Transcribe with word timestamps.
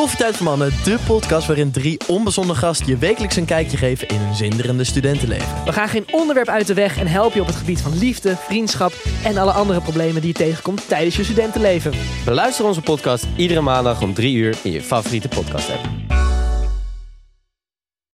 Koffietijd 0.00 0.36
voor 0.36 0.46
Mannen, 0.46 0.72
de 0.84 0.98
podcast 1.06 1.46
waarin 1.46 1.70
drie 1.70 2.00
onbezonnen 2.06 2.56
gasten 2.56 2.86
je 2.86 2.96
wekelijks 2.96 3.36
een 3.36 3.44
kijkje 3.44 3.76
geven 3.76 4.08
in 4.08 4.16
hun 4.16 4.34
zinderende 4.34 4.84
studentenleven. 4.84 5.64
We 5.64 5.72
gaan 5.72 5.88
geen 5.88 6.06
onderwerp 6.10 6.48
uit 6.48 6.66
de 6.66 6.74
weg 6.74 6.98
en 6.98 7.06
helpen 7.06 7.34
je 7.34 7.40
op 7.40 7.46
het 7.46 7.56
gebied 7.56 7.80
van 7.80 7.98
liefde, 7.98 8.36
vriendschap 8.36 8.92
en 9.24 9.36
alle 9.36 9.52
andere 9.52 9.80
problemen 9.80 10.20
die 10.20 10.30
je 10.30 10.36
tegenkomt 10.36 10.88
tijdens 10.88 11.16
je 11.16 11.24
studentenleven. 11.24 11.92
Beluister 12.24 12.64
onze 12.64 12.80
podcast 12.80 13.26
iedere 13.36 13.60
maandag 13.60 14.02
om 14.02 14.14
3 14.14 14.36
uur 14.36 14.58
in 14.62 14.70
je 14.70 14.82
favoriete 14.82 15.28
podcast 15.28 15.70
app. 15.70 15.88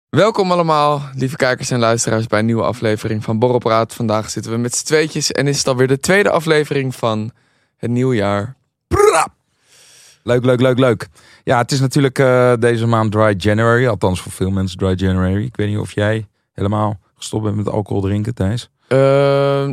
Welkom 0.09 0.51
allemaal, 0.51 1.01
lieve 1.15 1.35
kijkers 1.35 1.69
en 1.69 1.79
luisteraars, 1.79 2.27
bij 2.27 2.39
een 2.39 2.45
nieuwe 2.45 2.63
aflevering 2.63 3.23
van 3.23 3.39
Borrelpraat. 3.39 3.93
Vandaag 3.93 4.29
zitten 4.29 4.51
we 4.51 4.57
met 4.57 4.75
z'n 4.75 4.85
tweetjes 4.85 5.31
en 5.31 5.47
is 5.47 5.57
het 5.57 5.67
alweer 5.67 5.87
de 5.87 5.99
tweede 5.99 6.29
aflevering 6.29 6.95
van 6.95 7.31
het 7.77 7.89
nieuwe 7.89 8.15
jaar. 8.15 8.55
Leuk, 10.23 10.45
leuk, 10.45 10.61
leuk, 10.61 10.79
leuk. 10.79 11.07
Ja, 11.43 11.57
het 11.57 11.71
is 11.71 11.79
natuurlijk 11.79 12.19
eh, 12.19 12.53
deze 12.59 12.87
maand 12.87 13.11
Dry 13.11 13.33
January. 13.37 13.87
Althans 13.87 14.21
voor 14.21 14.31
veel 14.31 14.51
mensen 14.51 14.77
Dry 14.77 14.93
January. 14.95 15.43
Ik 15.43 15.55
weet 15.55 15.67
niet 15.69 15.77
of 15.77 15.91
jij 15.91 16.27
helemaal 16.53 16.99
gestopt 17.15 17.43
bent 17.43 17.55
met 17.55 17.69
alcohol 17.69 18.01
drinken, 18.01 18.33
Thijs. 18.33 18.69
Eh, 18.87 18.97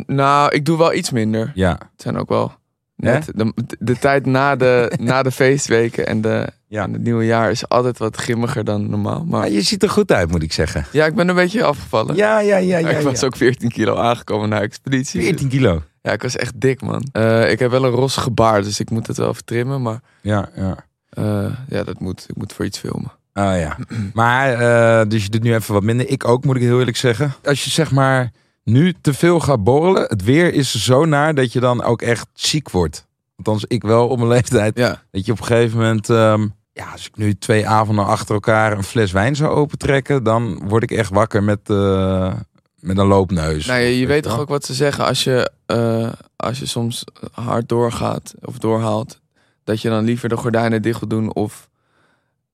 nou, 0.07 0.55
ik 0.55 0.65
doe 0.65 0.79
wel 0.79 0.95
iets 0.95 1.11
minder. 1.11 1.53
Ja. 1.55 1.71
Het 1.71 2.03
zijn 2.03 2.17
ook 2.17 2.29
wel 2.29 2.53
net 2.97 3.31
de, 3.35 3.53
de 3.79 3.99
tijd 3.99 4.27
na 4.27 4.57
de, 4.57 4.93
na 5.01 5.23
de 5.23 5.31
feestweken 5.31 6.07
en, 6.07 6.21
de, 6.21 6.47
Ja. 6.67 6.83
en 6.83 6.93
het 6.93 7.03
nieuwe 7.03 7.25
jaar 7.25 7.51
is 7.51 7.69
altijd 7.69 7.99
wat 7.99 8.17
grimmiger 8.17 8.65
dan 8.65 8.91
normaal. 8.91 9.25
Maar 9.25 9.41
Maar 9.41 9.51
je 9.51 9.63
ziet 9.63 9.83
er 9.83 9.91
goed 9.91 10.13
uit, 10.13 10.31
moet 10.31 10.43
ik 10.43 10.53
zeggen. 10.53 10.87
ja, 10.93 11.07
ik 11.07 11.15
ben 11.15 11.29
een 11.29 11.35
beetje 11.35 11.65
afgevallen. 11.65 12.17
Ja, 12.17 12.41
ja, 12.41 12.57
ja, 12.57 12.79
ja. 12.79 12.89
ik 12.99 13.01
was 13.05 13.21
ja. 13.21 13.27
ook 13.27 13.37
14 13.37 13.69
kilo 13.71 13.97
aangekomen 13.97 14.49
na 14.49 14.61
expeditie. 14.61 15.23
14 15.23 15.49
kilo. 15.49 15.83
Ja, 16.03 16.13
ik 16.13 16.23
was 16.23 16.37
echt 16.37 16.61
dik, 16.61 16.81
man. 16.83 17.05
Eh, 17.13 17.51
ik 17.51 17.59
heb 17.59 17.71
wel 17.71 17.85
een 17.85 17.91
rossige 17.91 18.31
baard, 18.31 18.65
dus 18.65 18.81
ik 18.81 18.91
moet 18.91 19.07
het 19.07 19.17
wel 19.17 19.29
even 19.29 19.45
trimmen. 19.45 19.83
Maar 19.83 20.01
Ja, 20.21 20.49
ja. 20.57 20.85
eh, 21.11 21.53
ja, 21.69 21.85
dat 21.85 22.01
moet. 22.01 22.25
Ik 22.29 22.37
moet 22.37 22.53
voor 22.53 22.65
iets 22.65 22.79
filmen. 22.79 23.11
Oh 23.35 23.59
ja. 23.59 23.77
Maar, 24.15 24.53
eh, 24.53 25.09
dus 25.09 25.23
je 25.25 25.31
doet 25.31 25.43
nu 25.43 25.55
even 25.55 25.75
wat 25.75 25.83
minder. 25.83 26.09
Ik 26.09 26.29
ook, 26.29 26.45
moet 26.45 26.57
ik 26.57 26.63
heel 26.63 26.79
eerlijk 26.79 26.97
zeggen. 26.97 27.35
Als 27.45 27.65
je 27.65 27.71
zeg 27.71 27.91
maar 27.91 28.31
nu 28.65 28.95
te 29.01 29.15
veel 29.15 29.41
gaat 29.41 29.65
borrelen, 29.65 30.03
het 30.09 30.25
weer 30.25 30.55
is 30.55 30.85
zo 30.85 31.05
naar 31.05 31.35
dat 31.35 31.53
je 31.53 31.61
dan 31.61 31.83
ook 31.83 32.03
echt 32.03 32.27
ziek 32.35 32.71
wordt. 32.71 33.07
Althans, 33.37 33.65
ik 33.69 33.83
wel 33.83 34.09
op 34.09 34.17
mijn 34.17 34.29
leeftijd. 34.31 34.79
Ja, 34.79 35.03
Dat 35.11 35.27
je 35.27 35.33
op 35.33 35.39
een 35.39 35.45
gegeven 35.45 35.79
moment, 35.79 36.11
ehm, 36.11 36.47
ja, 36.73 36.91
als 36.93 37.07
ik 37.07 37.17
nu 37.17 37.35
twee 37.35 37.69
avonden 37.69 38.07
achter 38.07 38.35
elkaar 38.35 38.73
een 38.73 38.85
fles 38.85 39.13
wijn 39.13 39.37
zou 39.37 39.51
opentrekken, 39.55 40.23
dan 40.23 40.63
word 40.69 40.83
ik 40.83 40.91
echt 40.91 41.11
wakker 41.11 41.43
met, 41.43 41.61
eh, 41.71 42.33
met 42.81 42.99
een 42.99 43.07
loopneus. 43.07 43.67
nou, 43.67 43.81
je, 43.81 43.99
je 43.99 44.07
Weet 44.07 44.23
toch 44.23 44.39
ook 44.39 44.49
wat 44.49 44.65
ze 44.65 44.75
zeggen 44.75 45.07
als 45.07 45.25
je, 45.25 45.51
eh, 45.67 46.13
als 46.37 46.59
je 46.59 46.67
soms 46.67 47.05
hard 47.33 47.69
doorgaat 47.69 48.35
of 48.41 48.59
doorhaalt, 48.59 49.21
dat 49.65 49.81
je 49.81 49.89
dan 49.89 50.05
liever 50.05 50.29
de 50.29 50.37
gordijnen 50.37 50.83
dicht 50.83 51.01
wil 51.01 51.09
doen 51.09 51.35
of 51.35 51.69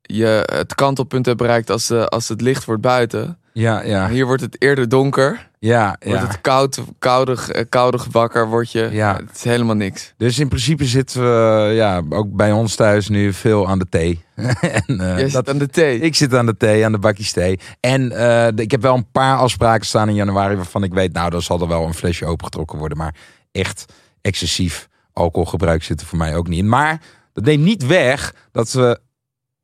je 0.03 0.43
het 0.53 0.75
kantelpunt 0.75 1.27
hebt 1.27 1.39
bereikt 1.39 1.71
als, 1.71 1.87
de, 1.87 2.09
als 2.09 2.29
het 2.29 2.41
licht 2.41 2.65
wordt 2.65 2.83
buiten. 2.83 3.39
Ja, 3.53 3.83
ja, 3.83 4.09
Hier 4.09 4.27
wordt 4.27 4.43
het 4.43 4.57
eerder 4.59 4.89
donker, 4.89 5.51
ja, 5.67 5.97
wordt 6.05 6.21
ja. 6.21 6.27
het 6.27 6.41
koud, 6.41 6.79
koudig, 6.99 7.51
eh, 7.51 7.65
koudig 7.69 8.07
wakker, 8.11 8.49
word 8.49 8.73
je. 8.73 8.89
Ja. 8.93 9.17
Het 9.17 9.37
is 9.37 9.45
helemaal 9.45 9.75
niks. 9.75 10.15
Dus 10.17 10.39
in 10.39 10.49
principe 10.49 10.85
zitten 10.85 11.21
we, 11.23 11.73
ja, 11.75 12.03
ook 12.09 12.33
bij 12.33 12.53
ons 12.53 12.75
thuis 12.75 13.09
nu 13.09 13.33
veel 13.33 13.69
aan 13.69 13.79
de 13.79 13.87
thee. 13.89 14.25
en, 14.61 14.97
Jij 14.97 15.31
dat- 15.31 15.49
aan 15.49 15.59
de 15.59 15.69
thee. 15.69 16.01
Ik 16.01 16.15
zit 16.15 16.35
aan 16.35 16.47
de 16.47 16.57
thee, 16.57 16.85
aan 16.85 16.93
de 16.93 16.99
bakjes 16.99 17.33
thee. 17.33 17.59
En 17.81 18.13
eh, 18.13 18.49
de- 18.55 18.63
ik 18.63 18.71
heb 18.71 18.83
wel 18.83 18.95
een 18.95 19.11
paar 19.11 19.37
afspraken 19.39 19.87
staan 19.87 20.09
in 20.09 20.15
januari 20.15 20.57
waarvan 20.57 20.83
ik 20.83 20.93
weet, 20.95 21.13
nou, 21.13 21.31
dan 21.31 21.43
zal 21.43 21.61
er 21.61 21.69
wel 21.69 21.87
een 21.87 21.95
flesje 21.95 22.27
opengetrokken 22.27 22.79
worden. 22.79 22.99
Maar 22.99 23.15
echt 23.53 23.85
excessief 24.21 24.89
alcoholgebruik 25.13 25.83
zit 25.83 26.01
er 26.01 26.07
voor 26.07 26.19
mij 26.19 26.37
ook 26.37 26.49
niet 26.49 26.59
in. 26.59 26.69
Maar 26.69 27.01
dat 27.33 27.45
neemt 27.45 27.65
niet 27.65 27.87
weg 27.87 28.35
dat 28.53 28.73
we 28.73 28.99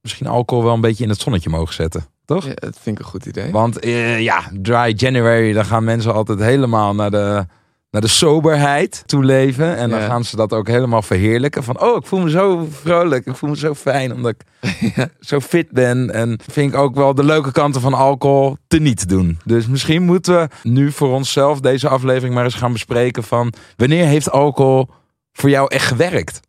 misschien 0.01 0.27
alcohol 0.27 0.65
wel 0.65 0.75
een 0.75 0.81
beetje 0.81 1.05
in 1.05 1.11
het 1.11 1.21
zonnetje 1.21 1.51
mogen 1.51 1.75
zetten. 1.75 2.07
Toch? 2.35 2.45
Ja, 2.47 2.55
dat 2.55 2.79
vind 2.81 2.99
ik 2.99 3.05
een 3.05 3.11
goed 3.11 3.27
idee. 3.27 3.51
Want 3.53 3.79
eh, 3.79 4.21
ja, 4.21 4.43
dry 4.63 4.93
January, 4.97 5.53
dan 5.53 5.65
gaan 5.65 5.85
mensen 5.85 6.15
altijd 6.15 6.39
helemaal 6.39 6.95
naar 6.95 7.11
de, 7.11 7.47
naar 7.91 8.01
de 8.01 8.09
soberheid 8.09 9.03
toe 9.07 9.25
leven. 9.25 9.77
En 9.77 9.91
dan 9.91 9.99
Ja. 9.99 10.07
gaan 10.07 10.25
ze 10.25 10.37
dat 10.37 10.53
ook 10.53 10.67
helemaal 10.69 11.03
verheerlijken. 11.03 11.65
Van, 11.65 11.81
oh, 11.81 11.97
ik 11.97 12.07
voel 12.07 12.21
me 12.21 12.31
zo 12.31 12.69
vrolijk. 12.71 13.27
Ik 13.27 13.37
voel 13.37 13.51
me 13.51 13.57
zo 13.57 13.75
fijn 13.75 14.15
omdat 14.15 14.35
ik 14.61 15.07
zo 15.21 15.41
fit 15.41 15.71
ben. 15.71 16.11
En 16.11 16.41
vind 16.51 16.73
ik 16.73 16.79
ook 16.79 16.95
wel 16.95 17.15
de 17.15 17.25
leuke 17.25 17.53
kanten 17.53 17.81
van 17.81 17.95
alcohol 17.95 18.57
te 18.67 18.79
niet 18.79 19.09
doen. 19.09 19.39
Dus 19.45 19.67
misschien 19.67 20.03
moeten 20.03 20.35
we 20.41 20.49
nu 20.69 20.93
voor 20.93 21.13
onszelf 21.15 21.61
deze 21.61 21.89
aflevering 21.89 22.35
maar 22.35 22.45
eens 22.45 22.55
gaan 22.55 22.73
bespreken 22.73 23.23
van... 23.23 23.53
Wanneer 23.77 24.07
heeft 24.07 24.31
alcohol 24.31 24.89
voor 25.33 25.51
jou 25.51 25.67
echt 25.69 25.87
gewerkt? 25.87 26.41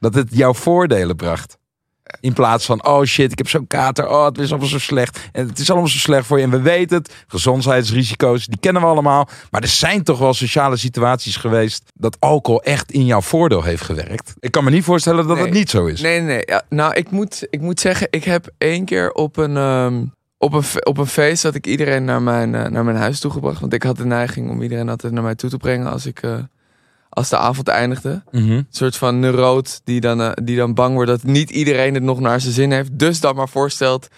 Dat 0.00 0.14
het 0.14 0.28
jouw 0.30 0.54
voordelen 0.54 1.16
bracht. 1.16 1.58
In 2.20 2.32
plaats 2.32 2.64
van, 2.66 2.86
oh 2.86 3.04
shit, 3.04 3.32
ik 3.32 3.38
heb 3.38 3.48
zo'n 3.48 3.66
kater. 3.66 4.08
Oh, 4.08 4.24
het 4.24 4.38
is 4.38 4.50
allemaal 4.50 4.68
zo 4.68 4.78
slecht. 4.78 5.20
En 5.32 5.48
het 5.48 5.58
is 5.58 5.70
allemaal 5.70 5.88
zo 5.88 5.98
slecht 5.98 6.26
voor 6.26 6.38
je. 6.38 6.44
En 6.44 6.50
we 6.50 6.60
weten 6.60 6.96
het. 6.98 7.14
Gezondheidsrisico's, 7.26 8.46
die 8.46 8.58
kennen 8.60 8.82
we 8.82 8.88
allemaal. 8.88 9.28
Maar 9.50 9.62
er 9.62 9.68
zijn 9.68 10.02
toch 10.02 10.18
wel 10.18 10.34
sociale 10.34 10.76
situaties 10.76 11.36
geweest... 11.36 11.82
dat 11.94 12.16
alcohol 12.20 12.62
echt 12.62 12.92
in 12.92 13.06
jouw 13.06 13.20
voordeel 13.20 13.62
heeft 13.62 13.82
gewerkt. 13.82 14.34
Ik 14.40 14.50
kan 14.50 14.64
me 14.64 14.70
niet 14.70 14.84
voorstellen 14.84 15.26
dat 15.26 15.36
Nee. 15.36 15.44
het 15.44 15.54
niet 15.54 15.70
zo 15.70 15.86
is. 15.86 16.00
Nee, 16.00 16.20
nee. 16.20 16.42
Ja, 16.46 16.62
nou, 16.68 16.94
ik 16.94 17.10
moet, 17.10 17.46
ik 17.50 17.60
moet 17.60 17.80
zeggen, 17.80 18.06
ik 18.10 18.24
heb 18.24 18.48
één 18.58 18.84
keer 18.84 19.12
op 19.12 19.36
een, 19.36 19.56
ehm, 19.56 20.02
op 20.38 20.52
een, 20.52 20.64
op 20.86 20.98
een 20.98 21.06
feest 21.06 21.42
dat 21.42 21.54
ik 21.54 21.66
iedereen 21.66 22.04
naar 22.04 22.22
mijn, 22.22 22.54
eh, 22.54 22.66
naar 22.66 22.84
mijn 22.84 22.96
huis 22.96 23.20
toegebracht. 23.20 23.60
Want 23.60 23.72
ik 23.72 23.82
had 23.82 23.96
de 23.96 24.04
neiging 24.06 24.50
om 24.50 24.62
iedereen 24.62 24.88
altijd 24.88 25.12
naar 25.12 25.22
mij 25.22 25.34
toe 25.34 25.50
te 25.50 25.56
brengen 25.56 25.92
als 25.92 26.06
ik. 26.06 26.22
eh, 26.22 26.34
als 27.10 27.28
de 27.28 27.36
avond 27.36 27.68
eindigde. 27.68 28.22
Mhm. 28.30 28.50
Een 28.50 28.66
soort 28.70 28.96
van 28.96 29.18
neuroot 29.18 29.80
die 29.84 30.00
dan, 30.00 30.22
eh, 30.22 30.30
die 30.42 30.56
dan 30.56 30.74
bang 30.74 30.94
wordt 30.94 31.10
dat 31.10 31.22
niet 31.22 31.50
iedereen 31.50 31.94
het 31.94 32.02
nog 32.02 32.20
naar 32.20 32.40
zijn 32.40 32.52
zin 32.54 32.72
heeft. 32.72 32.98
Dus 32.98 33.20
dan 33.20 33.34
maar 33.34 33.48
voorstelt 33.48 34.08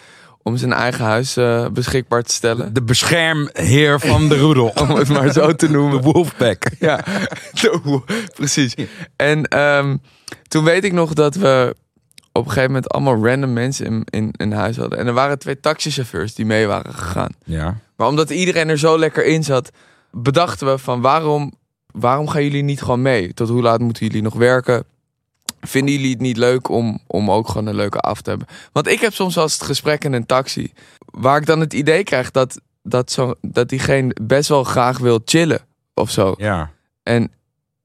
om 0.43 0.57
zijn 0.57 0.73
eigen 0.73 1.05
huis 1.05 1.37
eh, 1.37 1.67
beschikbaar 1.69 2.23
te 2.23 2.33
stellen. 2.33 2.75
De 2.75 2.83
beschermheer 2.83 4.01
van 4.01 4.29
de 4.29 4.39
roedel. 4.39 4.73
Om 4.83 4.91
het 4.91 5.09
maar 5.09 5.33
zo 5.33 5.55
te 5.55 5.71
noemen. 5.71 5.97
De 6.03 6.11
wolfpack. 6.13 6.71
Ja, 6.79 7.05
precies. 8.35 8.75
En 9.17 9.45
ehm, 9.45 9.97
toen 10.49 10.65
weet 10.65 10.85
ik 10.85 10.93
nog 10.93 11.13
dat 11.13 11.35
we 11.35 11.77
op 12.33 12.45
een 12.45 12.51
gegeven 12.51 12.73
moment 12.73 12.91
allemaal 12.91 13.27
random 13.27 13.53
mensen 13.53 13.87
in, 13.87 14.03
in, 14.05 14.31
in 14.37 14.53
huis 14.53 14.77
hadden. 14.77 14.99
En 14.99 15.07
er 15.07 15.13
waren 15.13 15.39
twee 15.39 15.61
taxichauffeurs 15.61 16.35
die 16.35 16.47
mee 16.47 16.67
waren 16.67 16.95
gegaan. 16.95 17.31
Ja. 17.45 17.77
Maar 17.97 18.09
omdat 18.09 18.31
iedereen 18.31 18.69
er 18.69 18.79
zo 18.79 18.99
lekker 18.99 19.25
in 19.25 19.45
zat, 19.45 19.71
bedachten 20.11 20.67
we 20.67 20.79
van 20.79 21.01
waarom, 21.01 21.53
waarom 21.93 22.29
gaan 22.29 22.43
jullie 22.43 22.63
niet 22.63 22.83
gewoon 22.83 23.03
mee? 23.03 23.35
Tot 23.35 23.49
hoe 23.49 23.63
laat 23.63 23.81
moeten 23.81 24.07
jullie 24.07 24.23
nog 24.23 24.35
werken? 24.35 24.85
Vinden 25.61 25.95
jullie 25.95 26.11
het 26.11 26.21
niet 26.21 26.37
leuk 26.37 26.69
om, 26.69 26.99
om 27.07 27.31
ook 27.31 27.49
gewoon 27.49 27.67
een 27.67 27.75
leuke 27.75 28.01
avond 28.01 28.25
te 28.25 28.31
hebben? 28.31 28.49
Want 28.73 28.87
ik 28.87 29.01
heb 29.01 29.13
soms 29.13 29.35
wel 29.35 29.45
eens 29.45 29.53
het 29.53 29.63
gesprek 29.63 30.05
in 30.05 30.13
een 30.13 30.27
taxi. 30.27 30.73
Waar 30.99 31.41
ik 31.41 31.47
dan 31.47 31.61
het 31.61 31.73
idee 31.73 32.05
krijg 32.05 32.31
dat, 32.31 32.61
dat, 32.83 33.11
zo, 33.11 33.35
dat 33.41 33.69
diegene 33.69 34.17
best 34.23 34.49
wel 34.49 34.65
graag 34.65 34.99
wil 34.99 35.21
chillen 35.25 35.61
of 35.95 36.11
zo. 36.11 36.35
Ja. 36.37 36.71
En 37.03 37.31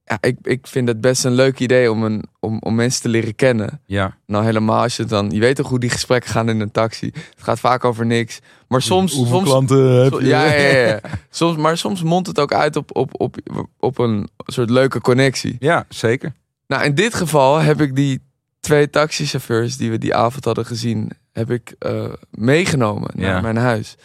ja, 0.07 0.17
ik, 0.21 0.37
ik 0.41 0.67
vind 0.67 0.87
het 0.87 1.01
best 1.01 1.25
een 1.25 1.33
leuk 1.33 1.59
idee 1.59 1.91
om, 1.91 2.03
een, 2.03 2.23
om, 2.39 2.59
om 2.59 2.75
mensen 2.75 3.01
te 3.01 3.09
leren 3.09 3.35
kennen. 3.35 3.81
Ja. 3.85 4.17
Nou, 4.25 4.45
helemaal 4.45 4.81
als 4.81 4.95
je 4.95 5.05
dan... 5.05 5.29
Je 5.29 5.39
weet 5.39 5.55
toch 5.55 5.69
hoe 5.69 5.79
die 5.79 5.89
gesprekken 5.89 6.31
gaan 6.31 6.49
in 6.49 6.59
een 6.59 6.71
taxi. 6.71 7.05
Het 7.05 7.43
gaat 7.43 7.59
vaak 7.59 7.85
over 7.85 8.05
niks. 8.05 8.39
Maar 8.67 8.81
soms... 8.81 9.13
Hoeveel 9.13 9.35
soms 9.35 9.49
klanten 9.49 10.03
heb 10.03 10.13
je? 10.13 10.25
ja, 10.25 10.45
ja, 10.45 10.61
ja, 10.61 10.87
ja. 10.87 10.99
Soms, 11.29 11.57
maar 11.57 11.77
soms 11.77 12.03
mondt 12.03 12.27
het 12.27 12.39
ook 12.39 12.53
uit 12.53 12.75
op, 12.75 12.95
op, 12.95 13.21
op, 13.21 13.37
op 13.79 13.97
een 13.97 14.29
soort 14.37 14.69
leuke 14.69 15.01
connectie. 15.01 15.55
Ja, 15.59 15.85
zeker. 15.89 16.33
Nou, 16.67 16.83
in 16.83 16.95
dit 16.95 17.13
geval 17.13 17.57
heb 17.57 17.81
ik 17.81 17.95
die 17.95 18.21
twee 18.59 18.89
taxichauffeurs 18.89 19.77
die 19.77 19.91
we 19.91 19.97
die 19.97 20.15
avond 20.15 20.45
hadden 20.45 20.65
gezien, 20.65 21.11
heb 21.31 21.51
ik 21.51 21.75
eh, 21.79 22.13
meegenomen 22.31 23.09
naar 23.13 23.41
mijn 23.41 23.57
huis. 23.57 23.95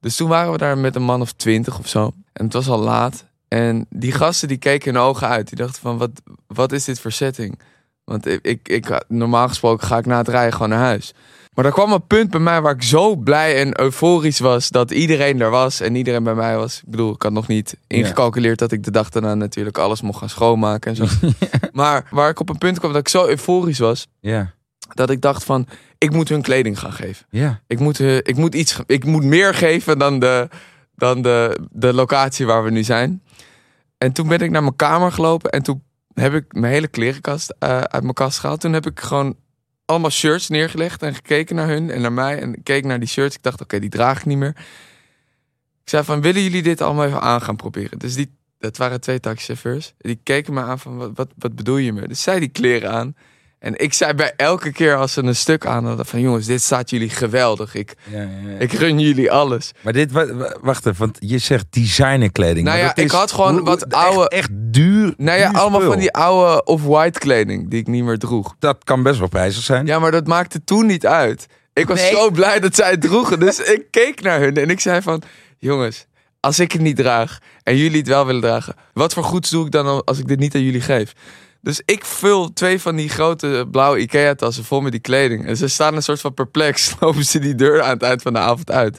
Dus 0.00 0.16
toen 0.16 0.28
waren 0.28 0.52
we 0.52 0.58
daar 0.58 0.78
met 0.78 0.96
een 0.96 1.02
man 1.02 1.20
of 1.20 1.32
twintig 1.32 1.78
of 1.78 1.88
zo. 1.88 2.12
En 2.32 2.44
het 2.44 2.52
was 2.52 2.68
al 2.68 2.78
laat. 2.78 3.26
En 3.48 3.86
die 3.90 4.12
gasten 4.12 4.48
die 4.48 4.56
keken 4.56 4.94
hun 4.94 5.02
ogen 5.02 5.28
uit. 5.28 5.48
Die 5.48 5.56
dachten 5.58 5.80
van, 5.82 5.98
wat, 5.98 6.10
wat 6.46 6.72
is 6.72 6.84
dit 6.84 7.00
voor 7.00 7.12
setting? 7.12 7.58
Want 8.04 8.26
ik, 8.26 8.38
ik, 8.42 8.68
ik, 8.68 9.04
normaal 9.08 9.48
gesproken 9.48 9.86
ga 9.86 9.98
ik 9.98 10.06
na 10.06 10.18
het 10.18 10.28
rijden 10.28 10.52
gewoon 10.52 10.68
naar 10.68 10.78
huis. 10.78 11.14
Maar 11.54 11.64
er 11.66 11.72
kwam 11.72 11.92
een 11.92 12.06
punt 12.06 12.30
bij 12.30 12.40
mij 12.40 12.60
waar 12.60 12.74
ik 12.74 12.82
zo 12.82 13.16
blij 13.16 13.60
en 13.60 13.80
euforisch 13.80 14.38
was 14.38 14.68
dat 14.68 14.90
iedereen 14.90 15.40
er 15.40 15.50
was 15.50 15.80
en 15.80 15.94
iedereen 15.94 16.22
bij 16.22 16.34
mij 16.34 16.56
was. 16.56 16.76
Ik 16.76 16.90
bedoel, 16.90 17.14
ik 17.14 17.22
had 17.22 17.32
nog 17.32 17.46
niet 17.46 17.76
ingecalculeerd 17.86 18.58
dat 18.58 18.72
ik 18.72 18.84
de 18.84 18.90
dag 18.90 19.08
daarna 19.08 19.34
natuurlijk 19.34 19.78
alles 19.78 20.00
mocht 20.00 20.18
gaan 20.18 20.28
schoonmaken 20.28 20.90
en 20.90 20.96
zo. 20.96 21.28
Maar 21.72 22.06
waar 22.10 22.30
ik 22.30 22.40
op 22.40 22.48
een 22.48 22.58
punt 22.58 22.78
kwam 22.78 22.92
dat 22.92 23.00
ik 23.00 23.08
zo 23.08 23.26
euforisch 23.26 23.78
was, 23.78 24.06
Ja. 24.20 24.52
dat 24.94 25.10
ik 25.10 25.20
dacht 25.20 25.44
van, 25.44 25.66
ik 25.98 26.12
moet 26.12 26.28
hun 26.28 26.42
kleding 26.42 26.78
gaan 26.78 26.92
geven. 26.92 27.26
Ja. 27.30 27.60
Ik 27.66 27.78
moet, 27.78 28.00
eh, 28.00 28.16
ik 28.16 28.36
moet, 28.36 28.54
iets, 28.54 28.78
ik 28.86 29.04
moet 29.04 29.24
meer 29.24 29.54
geven 29.54 29.98
dan, 29.98 30.18
de, 30.18 30.48
dan 30.98 31.22
de, 31.22 31.58
de 31.70 31.92
locatie 31.92 32.46
waar 32.46 32.64
we 32.64 32.70
nu 32.70 32.82
zijn. 32.82 33.22
En 33.98 34.12
toen 34.12 34.28
ben 34.28 34.40
ik 34.40 34.50
naar 34.50 34.62
mijn 34.62 34.76
kamer 34.76 35.12
gelopen 35.12 35.50
en 35.50 35.62
toen 35.62 35.82
heb 36.14 36.34
ik 36.34 36.52
mijn 36.52 36.72
hele 36.72 36.88
klerenkast 36.88 37.54
eh, 37.58 37.78
uit 37.80 38.02
mijn 38.02 38.14
kast 38.14 38.38
gehaald. 38.38 38.60
Toen 38.60 38.72
heb 38.72 38.86
ik 38.86 39.00
gewoon 39.00 39.36
allemaal 39.84 40.10
shirts 40.10 40.48
neergelegd 40.48 41.02
en 41.02 41.14
gekeken 41.14 41.56
naar 41.56 41.68
hun 41.68 41.90
en 41.90 42.00
naar 42.00 42.12
mij. 42.12 42.40
En 42.40 42.62
keek 42.62 42.84
naar 42.84 42.98
die 42.98 43.08
shirts. 43.08 43.36
Ik 43.36 43.42
dacht, 43.42 43.60
oké, 43.60 43.78
die 43.78 43.90
draag 43.90 44.18
ik 44.18 44.24
niet 44.24 44.38
meer. 44.38 44.56
Ik 45.82 45.94
zei 45.94 46.04
van, 46.04 46.20
willen 46.20 46.42
jullie 46.42 46.62
dit 46.62 46.80
allemaal 46.80 47.04
even 47.04 47.20
aan 47.20 47.42
gaan 47.42 47.56
proberen? 47.56 47.98
Dus 47.98 48.14
die, 48.14 48.36
dat 48.58 48.76
waren 48.76 49.00
twee 49.00 49.20
taxichauffeurs. 49.20 49.94
Die 49.98 50.20
keken 50.22 50.54
me 50.54 50.60
aan 50.60 50.78
van, 50.78 50.96
wat, 50.96 51.10
wat, 51.14 51.28
wat 51.36 51.54
bedoel 51.54 51.76
je 51.76 51.92
me? 51.92 52.08
Dus 52.08 52.22
zij 52.22 52.40
die 52.40 52.48
kleren 52.48 52.90
aan. 52.90 53.14
En 53.58 53.78
ik 53.78 53.92
zei 53.92 54.14
bij 54.14 54.32
elke 54.36 54.72
keer 54.72 54.96
als 54.96 55.12
ze 55.12 55.22
een 55.22 55.36
stuk 55.36 55.66
aan 55.66 55.84
hadden 55.86 56.06
van 56.06 56.20
jongens, 56.20 56.46
dit 56.46 56.62
staat 56.62 56.90
jullie 56.90 57.10
geweldig. 57.10 57.74
Ik, 57.74 57.94
Ja, 58.10 58.20
ja, 58.20 58.28
ja. 58.48 58.58
ik 58.58 58.72
run 58.72 58.98
jullie 58.98 59.30
alles. 59.32 59.70
Maar 59.80 59.92
dit, 59.92 60.12
wa- 60.12 60.34
wa- 60.34 60.56
wacht 60.60 60.86
even, 60.86 60.98
want 61.00 61.16
je 61.20 61.38
zegt 61.38 61.66
designerkleding. 61.70 62.64
Nou 62.66 62.76
maar 62.78 62.86
ja, 62.86 62.92
dat 62.94 63.04
ik 63.04 63.10
had 63.10 63.32
gewoon 63.32 63.52
hoe- 63.56 63.62
wat 63.64 63.82
echt- 63.82 63.94
oude- 63.94 64.28
Echt, 64.28 64.48
duur. 64.52 65.14
Nou 65.16 65.38
ja, 65.38 65.48
duur 65.50 65.58
allemaal 65.60 65.80
spul. 65.80 65.92
van 65.92 66.00
die 66.00 66.12
oude 66.12 66.64
off-white 66.64 67.18
kleding 67.18 67.70
die 67.70 67.80
ik 67.80 67.86
niet 67.86 68.04
meer 68.04 68.18
droeg. 68.18 68.54
Dat 68.58 68.76
kan 68.84 69.02
best 69.02 69.18
wel 69.18 69.28
prijzig 69.28 69.62
zijn. 69.62 69.86
Ja, 69.86 69.98
maar 69.98 70.10
dat 70.10 70.26
maakte 70.26 70.64
toen 70.64 70.86
niet 70.86 71.06
uit. 71.06 71.46
Ik 71.72 71.88
was 71.88 72.00
Nee. 72.00 72.10
zo 72.10 72.30
blij 72.30 72.60
dat 72.60 72.74
zij 72.74 72.90
het 72.90 73.00
droegen. 73.00 73.40
Dus 73.40 73.58
ik 73.60 73.82
keek 73.90 74.22
naar 74.22 74.40
hun 74.40 74.56
en 74.56 74.70
ik 74.70 74.80
zei 74.80 75.02
van... 75.02 75.22
Jongens, 75.58 76.06
als 76.40 76.58
ik 76.58 76.72
het 76.72 76.80
niet 76.80 76.96
draag 76.96 77.38
en 77.62 77.76
jullie 77.76 77.98
het 77.98 78.08
wel 78.08 78.26
willen 78.26 78.40
dragen... 78.40 78.74
wat 78.92 79.14
voor 79.14 79.24
goeds 79.24 79.50
doe 79.50 79.64
ik 79.66 79.70
dan 79.72 80.04
als 80.04 80.18
ik 80.18 80.28
dit 80.28 80.38
niet 80.38 80.54
aan 80.54 80.62
jullie 80.62 80.80
geef? 80.80 81.12
Dus 81.60 81.80
ik 81.84 82.04
vul 82.04 82.52
twee 82.52 82.80
van 82.80 82.96
die 82.96 83.08
grote 83.08 83.66
blauwe 83.70 83.98
Ikea-tassen 83.98 84.64
vol 84.64 84.80
met 84.80 84.92
die 84.92 85.00
kleding. 85.00 85.46
En 85.46 85.56
ze 85.56 85.68
staan 85.68 85.94
een 85.94 86.02
soort 86.02 86.20
van 86.20 86.34
perplex. 86.34 86.94
Lopen 87.00 87.24
ze 87.24 87.38
die 87.38 87.54
deur 87.54 87.82
aan 87.82 87.90
het 87.90 88.02
eind 88.02 88.22
van 88.22 88.32
de 88.32 88.38
avond 88.38 88.70
uit. 88.70 88.98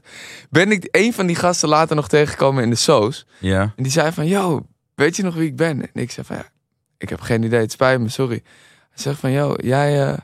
Ben 0.50 0.72
ik 0.72 0.88
een 0.92 1.14
van 1.14 1.26
die 1.26 1.36
gasten 1.36 1.70
later 1.70 1.96
nog 1.96 2.08
tegengekomen 2.08 2.64
in 2.64 2.70
de 2.70 2.76
soos. 2.76 3.26
Ja. 3.40 3.62
En 3.76 3.84
die 3.84 3.92
zei 3.92 4.12
van, 4.12 4.28
yo, 4.28 4.66
weet 4.96 5.16
je 5.16 5.24
nog 5.24 5.36
wie 5.36 5.48
ik 5.48 5.56
ben? 5.56 5.82
En 5.82 6.02
ik 6.02 6.12
zei 6.12 6.26
van, 6.26 6.36
ja, 6.36 6.50
ik 6.98 7.10
heb 7.10 7.22
geen 7.22 7.44
idee, 7.44 7.60
het 7.60 7.72
spijt 7.72 8.00
me, 8.00 8.10
sorry. 8.10 8.42
Hij 8.90 9.02
zegt 9.04 9.20
van, 9.20 9.32
yo, 9.32 9.54
jij, 9.58 10.08
eh, 10.08 10.18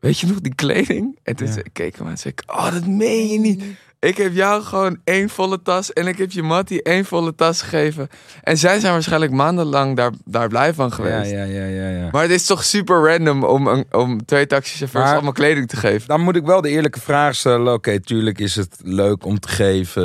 weet 0.00 0.18
je 0.18 0.26
nog 0.26 0.40
die 0.40 0.54
kleding? 0.54 1.18
En 1.22 1.36
toen 1.36 1.46
Ja. 1.46 1.62
keek 1.72 1.86
ik 1.86 1.96
hem 1.96 2.04
aan 2.06 2.12
en 2.12 2.18
zei 2.18 2.34
ik, 2.36 2.50
oh, 2.54 2.72
dat 2.72 2.86
meen 2.86 3.28
je 3.28 3.38
niet. 3.38 3.64
Ik 4.04 4.16
heb 4.16 4.32
jou 4.34 4.62
gewoon 4.62 4.98
één 5.04 5.28
volle 5.28 5.62
tas 5.62 5.92
en 5.92 6.06
ik 6.06 6.18
heb 6.18 6.30
je 6.30 6.42
Mattie 6.42 6.82
één 6.82 7.04
volle 7.04 7.34
tas 7.34 7.62
gegeven. 7.62 8.08
En 8.42 8.58
zij 8.58 8.80
zijn 8.80 8.92
waarschijnlijk 8.92 9.32
maandenlang 9.32 9.96
daar, 9.96 10.12
daar 10.24 10.48
blij 10.48 10.74
van 10.74 10.88
Ja, 10.88 10.94
geweest. 10.94 11.30
ja, 11.30 11.42
ja, 11.44 11.64
ja, 11.64 11.88
ja. 11.88 12.08
Maar 12.12 12.22
het 12.22 12.30
is 12.30 12.46
toch 12.46 12.64
super 12.64 13.10
random 13.12 13.44
om, 13.44 13.66
een, 13.66 13.84
om 13.90 14.24
twee 14.24 14.46
taxichauffeurs 14.46 15.10
allemaal 15.10 15.32
kleding 15.32 15.68
te 15.68 15.76
geven. 15.76 16.08
Dan 16.08 16.20
moet 16.20 16.36
ik 16.36 16.44
wel 16.44 16.60
de 16.60 16.68
eerlijke 16.68 17.00
vraag 17.00 17.34
stellen. 17.34 17.72
Oké, 17.72 18.00
tuurlijk 18.00 18.38
is 18.38 18.56
het 18.56 18.76
leuk 18.82 19.24
om 19.24 19.38
te 19.40 19.48
geven. 19.48 20.02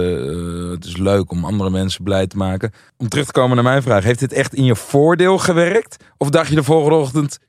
eh, 0.66 0.72
het 0.72 0.86
is 0.86 0.98
leuk 0.98 1.32
om 1.32 1.46
andere 1.46 1.70
mensen 1.70 2.04
blij 2.04 2.28
te 2.28 2.38
maken. 2.38 2.72
Om 2.98 3.10
terug 3.10 3.26
te 3.26 3.32
komen 3.32 3.56
naar 3.56 3.64
mijn 3.66 3.82
vraag. 3.82 4.04
Heeft 4.04 4.20
dit 4.20 4.34
echt 4.34 4.54
in 4.54 4.64
je 4.64 4.76
voordeel 4.76 5.38
gewerkt? 5.38 6.04
Of 6.18 6.30
dacht 6.30 6.50
je 6.50 6.56
de 6.56 6.64
volgende 6.64 6.98
ochtend... 6.98 7.40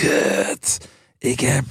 Kut, 0.00 0.78
ik 1.18 1.40
heb 1.40 1.64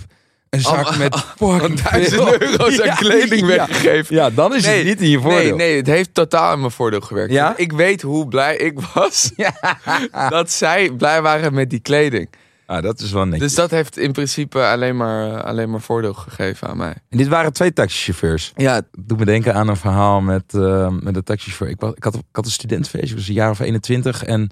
een 0.49 0.61
zak 0.61 0.97
met 0.97 1.17
fucking 1.37 1.81
Duizend 1.81 2.21
veel." 2.21 2.41
euro's 2.41 2.79
aan 2.81 2.85
Ja, 2.87 2.95
kleding 2.95 3.47
weggegeven. 3.47 4.15
Ja, 4.15 4.29
dan 4.29 4.55
is 4.55 4.65
het 4.65 4.83
niet 4.83 5.01
in 5.01 5.09
je 5.09 5.19
voordeel. 5.19 5.39
Nee, 5.41 5.53
nee, 5.53 5.75
het 5.77 5.87
heeft 5.87 6.13
totaal 6.13 6.53
in 6.53 6.59
mijn 6.59 6.71
voordeel 6.71 7.01
gewerkt. 7.01 7.31
Ja? 7.31 7.53
Ik 7.57 7.71
weet 7.71 8.01
hoe 8.01 8.27
blij 8.27 8.57
ik 8.57 8.79
was 8.93 9.31
dat 10.29 10.51
zij 10.51 10.91
blij 10.91 11.21
waren 11.21 11.53
met 11.53 11.69
die 11.69 11.79
kleding. 11.79 12.29
Ah, 12.65 12.83
dat 12.83 12.99
is 12.99 13.11
wel 13.11 13.25
netjes. 13.25 13.41
Dus 13.41 13.55
dat 13.55 13.71
heeft 13.71 13.97
in 13.97 14.11
principe 14.11 14.65
alleen 14.65 14.97
maar, 14.97 15.43
alleen 15.43 15.69
maar 15.69 15.81
voordeel 15.81 16.13
gegeven 16.13 16.67
aan 16.67 16.77
mij. 16.77 16.93
En 17.09 17.17
dit 17.17 17.27
waren 17.27 17.53
twee 17.53 17.73
taxichauffeurs. 17.73 18.51
Ja, 18.55 18.81
doe 18.99 19.17
me 19.17 19.25
denken 19.25 19.53
aan 19.53 19.67
een 19.67 19.77
verhaal 19.77 20.21
met, 20.21 20.53
eh 20.53 20.89
met 20.99 21.13
de 21.13 21.23
taxichauffeur. 21.23 21.69
Ik, 21.69 21.79
was, 21.79 21.93
ik, 21.93 22.03
had, 22.03 22.15
ik 22.15 22.21
had 22.31 22.45
een 22.45 22.51
studentenfeestje, 22.51 23.09
ik 23.09 23.15
was 23.15 23.27
een 23.27 23.33
jaar 23.33 23.49
of 23.49 23.59
21. 23.59 24.23
En 24.23 24.49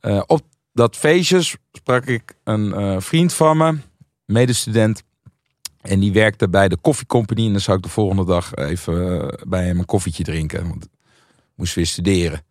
eh, 0.00 0.22
op 0.26 0.40
dat 0.72 0.96
feestje 0.96 1.40
sprak 1.72 2.04
ik 2.04 2.34
een 2.44 2.74
eh, 2.74 2.96
vriend 2.98 3.32
van 3.32 3.56
me, 3.56 3.76
medestudent. 4.24 5.02
En 5.80 6.00
die 6.00 6.12
werkte 6.12 6.48
bij 6.48 6.68
de 6.68 6.76
koffiecompany. 6.80 7.46
En 7.46 7.52
dan 7.52 7.60
zou 7.60 7.76
ik 7.76 7.82
de 7.82 7.88
volgende 7.88 8.24
dag 8.24 8.54
even 8.54 9.20
eh, 9.20 9.28
bij 9.48 9.64
hem 9.66 9.78
een 9.78 9.84
koffietje 9.84 10.24
drinken. 10.24 10.68
Want 10.68 10.84
ik 10.84 10.90
moest 11.54 11.74
weer 11.74 11.86
studeren. 11.86 12.42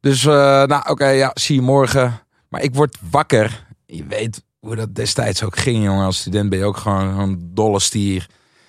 Dus, 0.00 0.24
eh, 0.24 0.32
nou 0.64 0.88
oké, 0.90 1.06
ja, 1.08 1.30
zie 1.34 1.54
je 1.54 1.60
morgen. 1.62 2.20
Maar 2.48 2.62
ik 2.62 2.74
word 2.74 2.96
wakker. 3.10 3.66
Je 3.86 4.04
weet 4.06 4.42
hoe 4.60 4.76
dat 4.76 4.94
destijds 4.94 5.42
ook 5.42 5.56
ging, 5.58 5.84
jongen. 5.84 6.04
Als 6.04 6.18
student 6.18 6.50
ben 6.50 6.58
je 6.58 6.64
ook 6.64 6.76
gewoon 6.76 7.18
een 7.18 7.50
dolle 7.54 7.80
stier. 7.80 8.26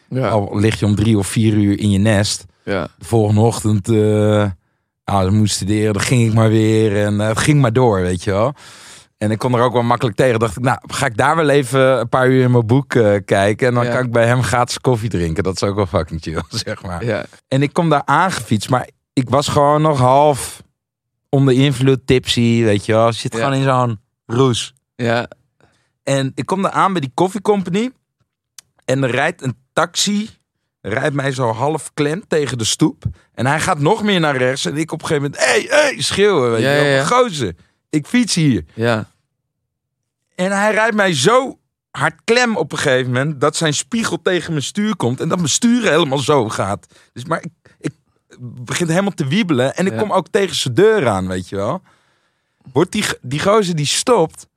ja, 0.10 0.28
Al 0.30 0.58
lig 0.60 0.80
je 0.80 0.86
om 0.86 0.96
drie 0.96 1.18
of 1.18 1.28
vier 1.28 1.54
uur 1.54 1.80
in 1.80 1.92
je 1.92 1.98
nest. 2.00 2.46
ja. 2.64 2.88
De 2.98 3.06
volgende 3.06 3.42
ochtend, 3.42 3.88
nou, 3.88 5.24
dan 5.24 5.36
moest 5.38 5.56
studeren, 5.56 5.94
dan 5.94 6.02
ging 6.02 6.28
ik 6.28 6.34
maar 6.34 6.50
weer. 6.50 7.06
En 7.06 7.20
het 7.20 7.38
ging 7.40 7.62
maar 7.62 7.74
door, 7.74 8.02
weet 8.02 8.24
je 8.24 8.32
wel. 8.32 8.54
En 9.26 9.32
ik 9.32 9.38
kon 9.38 9.54
er 9.54 9.62
ook 9.62 9.74
wel 9.74 9.84
makkelijk 9.84 10.16
tegen. 10.18 10.40
Dacht 10.40 10.58
ik, 10.58 10.64
nou, 10.64 10.78
ga 10.88 11.06
ik 11.06 11.18
daar 11.18 11.36
wel 11.36 11.50
even 11.50 12.00
een 12.00 12.10
paar 12.10 12.28
uur 12.30 12.44
in 12.44 12.52
mijn 12.52 12.66
boek 12.66 12.94
eh, 12.96 13.16
kijken. 13.26 13.68
En 13.68 13.74
dan 13.74 13.86
Ja. 13.86 13.92
kan 13.96 14.06
ik 14.06 14.12
bij 14.12 14.26
hem 14.28 14.44
gratis 14.44 14.80
koffie 14.80 15.10
drinken. 15.10 15.44
Dat 15.44 15.56
is 15.56 15.64
ook 15.64 15.76
wel 15.76 15.86
fucking 15.86 16.22
chill, 16.22 16.42
zeg 16.66 16.82
maar. 16.84 17.06
ja. 17.06 17.26
En 17.48 17.62
ik 17.62 17.74
kom 17.74 17.90
daar 17.90 18.02
aangefietst, 18.06 18.70
maar 18.70 18.90
ik 19.14 19.30
was 19.30 19.48
gewoon 19.48 19.82
nog 19.82 20.00
half 20.00 20.64
onder 21.30 21.54
invloed, 21.54 22.08
tipsy, 22.08 22.64
weet 22.64 22.86
je 22.86 22.94
wel. 22.94 23.08
Je 23.08 23.14
zit 23.14 23.34
Ja. 23.34 23.40
gewoon 23.40 23.54
in 23.58 23.64
zo'n 23.64 24.00
roes. 24.26 24.74
ja. 24.96 25.28
En 26.04 26.32
ik 26.36 26.46
kom 26.46 26.62
daar 26.62 26.72
aan 26.72 26.92
bij 26.92 27.02
die 27.02 27.12
koffiecompany. 27.14 27.92
En 28.86 29.04
er 29.04 29.12
rijdt 29.12 29.42
een 29.42 29.56
taxi. 29.74 30.30
Rijdt 30.82 31.16
mij 31.16 31.32
zo 31.32 31.52
half 31.52 31.92
klem 31.94 32.24
tegen 32.28 32.58
de 32.58 32.64
stoep. 32.64 33.04
En 33.34 33.46
hij 33.46 33.60
gaat 33.60 33.80
nog 33.80 34.04
meer 34.04 34.20
naar 34.20 34.38
rechts. 34.38 34.66
En 34.66 34.78
ik 34.78 34.92
op 34.92 35.02
een 35.02 35.08
gegeven 35.08 35.32
moment. 35.32 35.46
Hé, 35.50 35.52
hey, 35.68 35.80
hey, 35.82 36.02
schreeuwen. 36.02 36.52
Weet 36.52 36.62
Ja, 36.62 36.72
je 36.72 36.76
wel. 36.82 36.86
ja, 36.90 36.96
ja. 36.96 37.04
Gozer, 37.06 37.56
ik 37.90 38.06
fiets 38.08 38.36
hier. 38.36 38.64
ja. 38.74 39.08
En 40.36 40.52
hij 40.52 40.72
rijdt 40.72 40.96
mij 40.96 41.14
zo 41.14 41.60
hard 41.92 42.22
klem 42.24 42.58
op 42.58 42.72
een 42.72 42.78
gegeven 42.78 43.12
moment. 43.12 43.42
Dat 43.42 43.56
zijn 43.56 43.74
spiegel 43.74 44.22
tegen 44.22 44.52
mijn 44.52 44.64
stuur 44.64 44.96
komt. 44.96 45.20
En 45.20 45.28
dat 45.30 45.38
mijn 45.38 45.50
stuur 45.50 45.90
helemaal 45.90 46.18
zo 46.18 46.50
gaat. 46.50 46.88
Dus 47.14 47.26
maar 47.26 47.44
ik, 47.44 47.76
ik 47.80 47.92
begint 48.40 48.90
helemaal 48.90 49.12
te 49.12 49.28
wiebelen. 49.28 49.76
En 49.76 49.86
ik 49.86 49.92
Ja. 49.94 50.00
kom 50.00 50.12
ook 50.12 50.28
tegen 50.28 50.56
zijn 50.56 50.74
deur 50.74 51.08
aan, 51.08 51.28
weet 51.28 51.50
je 51.50 51.56
wel. 51.56 51.82
Wordt 52.72 52.92
die, 52.92 53.06
die 53.22 53.40
gozer 53.40 53.76
die 53.76 53.86
stopt. 53.86 54.48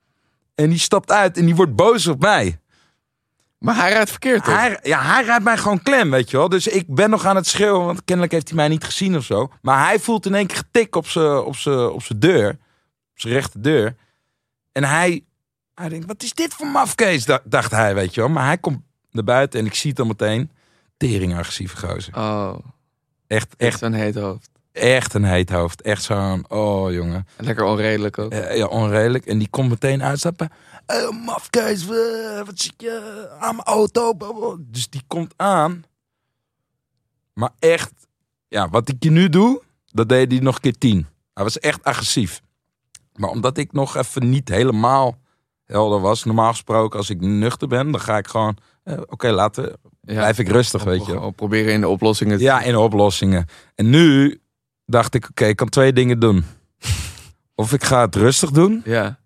En 0.55 0.69
die 0.69 0.79
stapt 0.79 1.11
uit. 1.11 1.37
En 1.37 1.45
die 1.45 1.55
wordt 1.55 1.75
boos 1.75 2.07
op 2.07 2.19
mij. 2.21 2.59
Maar 3.59 3.75
hij 3.75 3.91
rijdt 3.91 4.09
verkeerd, 4.09 4.43
toch? 4.43 4.55
Hij, 4.55 4.79
ja, 4.83 5.01
hij 5.01 5.23
rijdt 5.23 5.43
mij 5.43 5.57
gewoon 5.57 5.81
klem, 5.81 6.11
weet 6.11 6.29
je 6.29 6.37
wel. 6.37 6.49
Dus 6.49 6.67
ik 6.67 6.95
ben 6.95 7.09
nog 7.09 7.25
aan 7.25 7.35
het 7.35 7.47
schreeuwen, 7.47 7.85
want 7.85 8.05
kennelijk 8.05 8.33
heeft 8.33 8.47
hij 8.47 8.57
mij 8.57 8.67
niet 8.67 8.83
gezien 8.83 9.15
of 9.17 9.23
zo. 9.23 9.49
Maar 9.61 9.85
hij 9.85 9.99
voelt 9.99 10.25
in 10.25 10.35
één 10.35 10.47
keer 10.47 10.57
getik 10.57 10.95
op 10.95 11.07
zijn 11.07 11.37
op 11.37 11.47
op 11.93 12.03
zijn 12.03 12.19
deur. 12.19 12.49
Op 13.11 13.19
zijn 13.19 13.33
rechte 13.33 13.59
deur. 13.59 13.95
En 14.71 14.83
hij, 14.83 15.23
hij 15.79 15.89
denkt, 15.89 16.05
wat 16.05 16.23
is 16.23 16.33
dit 16.33 16.53
voor 16.53 16.67
mafkees? 16.67 17.25
Da- 17.25 17.41
dacht 17.43 17.71
hij, 17.71 17.95
weet 17.95 18.13
je 18.13 18.21
wel. 18.21 18.29
Maar 18.29 18.45
hij 18.45 18.57
komt 18.57 18.81
naar 19.11 19.23
buiten 19.23 19.59
en 19.59 19.65
ik 19.65 19.73
zie 19.73 19.89
het 19.89 19.99
al 19.99 20.05
meteen. 20.05 20.51
Tering 20.97 21.37
agressieve 21.37 21.77
gozer. 21.87 22.15
Oh, 22.17 22.55
Echt, 23.27 23.55
echt 23.57 23.79
zo'n 23.79 23.93
heet 23.93 24.15
hoofd. 24.15 24.49
echt 24.71 25.13
een 25.13 25.23
heet 25.23 25.49
hoofd. 25.49 25.81
Echt 25.81 26.03
zo'n, 26.03 26.45
oh 26.49 26.91
jongen. 26.93 27.27
Lekker 27.37 27.65
onredelijk 27.65 28.17
ook. 28.17 28.31
Eh, 28.31 28.57
ja, 28.57 28.65
onredelijk. 28.65 29.25
En 29.25 29.37
die 29.37 29.49
komt 29.49 29.69
meteen 29.69 30.03
uitstappen. 30.03 30.49
Eh 30.85 31.09
mafkees, 31.25 31.81
eh, 31.89 32.45
wat 32.45 32.59
zit 32.59 32.73
je 32.77 33.27
aan 33.39 33.55
mijn 33.55 33.67
auto? 33.67 34.17
Dus 34.59 34.89
die 34.89 35.01
komt 35.07 35.33
aan. 35.37 35.83
Maar 37.33 37.51
echt, 37.59 37.91
ja, 38.47 38.69
wat 38.69 38.89
ik 38.89 39.03
je 39.03 39.11
nu 39.11 39.29
doe, 39.29 39.61
dat 39.85 40.09
deed 40.09 40.31
hij 40.31 40.41
nog 40.41 40.55
een 40.55 40.61
keer 40.61 40.77
tien. 40.77 41.07
Hij 41.33 41.43
was 41.43 41.59
echt 41.59 41.83
agressief. 41.83 42.41
Maar 43.15 43.29
omdat 43.29 43.57
ik 43.57 43.71
nog 43.71 43.95
even 43.95 44.29
niet 44.29 44.49
helemaal 44.49 45.17
helder 45.73 45.99
was, 46.01 46.23
normaal 46.23 46.51
gesproken, 46.51 46.97
als 46.99 47.09
ik 47.09 47.21
nuchter 47.21 47.67
ben, 47.67 47.91
dan 47.91 48.01
ga 48.01 48.17
ik 48.17 48.27
gewoon, 48.27 48.57
eh, 48.83 48.97
oké, 49.05 49.29
laten, 49.31 49.73
blijf 50.01 50.39
ik 50.39 50.47
rustig, 50.47 50.83
weet 50.83 51.05
je. 51.05 51.11
wel. 51.11 51.31
Proberen 51.31 51.73
in 51.73 51.81
de 51.81 51.87
oplossingen 51.87 52.37
te 52.37 52.43
Ja, 52.43 52.61
in 52.61 52.75
oplossingen. 52.75 53.45
En 53.75 53.89
nu 53.89 54.39
dacht 54.85 55.13
ik, 55.13 55.27
oké, 55.29 55.45
ik 55.45 55.55
kan 55.55 55.69
twee 55.69 55.93
dingen 55.93 56.19
doen. 56.19 56.45
Of 57.55 57.73
ik 57.73 57.83
ga 57.83 58.01
het 58.01 58.15
rustig 58.15 58.51
doen, 58.51 58.81
Ja. 58.85 59.19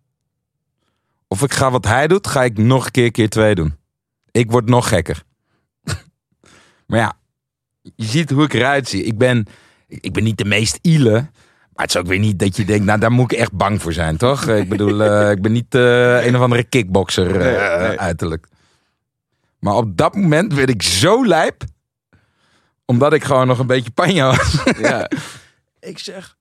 of 1.28 1.42
ik 1.44 1.54
ga 1.54 1.72
wat 1.72 1.86
hij 1.86 2.08
doet, 2.08 2.28
ga 2.28 2.44
ik 2.44 2.58
nog 2.58 2.86
een 2.86 2.92
keer 2.92 3.12
keer 3.12 3.30
twee 3.30 3.56
doen. 3.56 3.76
Ik 4.32 4.52
word 4.52 4.70
nog 4.70 4.88
gekker. 4.88 5.24
maar 6.88 7.00
ja, 7.00 7.14
je 7.82 8.06
ziet 8.06 8.30
hoe 8.30 8.44
ik 8.44 8.54
eruit 8.54 8.88
zie. 8.88 9.04
Ik 9.04 9.18
ben, 9.18 9.46
ik 9.88 10.14
ben 10.14 10.24
niet 10.24 10.38
de 10.38 10.46
meest 10.46 10.80
ile. 10.82 11.30
Maar 11.76 11.86
het 11.86 11.96
is 11.96 12.02
ook 12.02 12.08
weer 12.08 12.20
niet 12.20 12.40
dat 12.40 12.56
je 12.56 12.66
denkt, 12.66 12.86
nou 12.86 13.00
daar 13.00 13.12
moet 13.12 13.32
ik 13.32 13.38
echt 13.38 13.52
bang 13.52 13.82
voor 13.82 13.94
zijn, 13.94 14.18
toch? 14.18 14.48
ik 14.48 14.70
bedoel, 14.70 15.04
eh, 15.04 15.32
ik 15.32 15.42
ben 15.42 15.52
niet 15.52 15.76
eh, 15.76 16.26
een 16.26 16.36
of 16.36 16.42
andere 16.42 16.64
kickboxer 16.64 17.38
Nee, 17.38 17.58
nee. 17.88 18.00
uiterlijk. 18.00 18.48
Maar 19.60 19.76
op 19.76 19.98
dat 19.98 20.16
moment 20.16 20.54
werd 20.54 20.70
ik 20.70 20.82
zo 20.84 21.26
lijp. 21.26 21.64
Omdat 22.86 23.14
ik 23.14 23.24
gewoon 23.24 23.48
nog 23.48 23.60
een 23.60 23.68
beetje 23.68 23.92
panja 23.92 24.26
was. 24.36 24.58
ja. 24.78 25.10
Ik 25.80 26.00
zeg, 26.00 26.36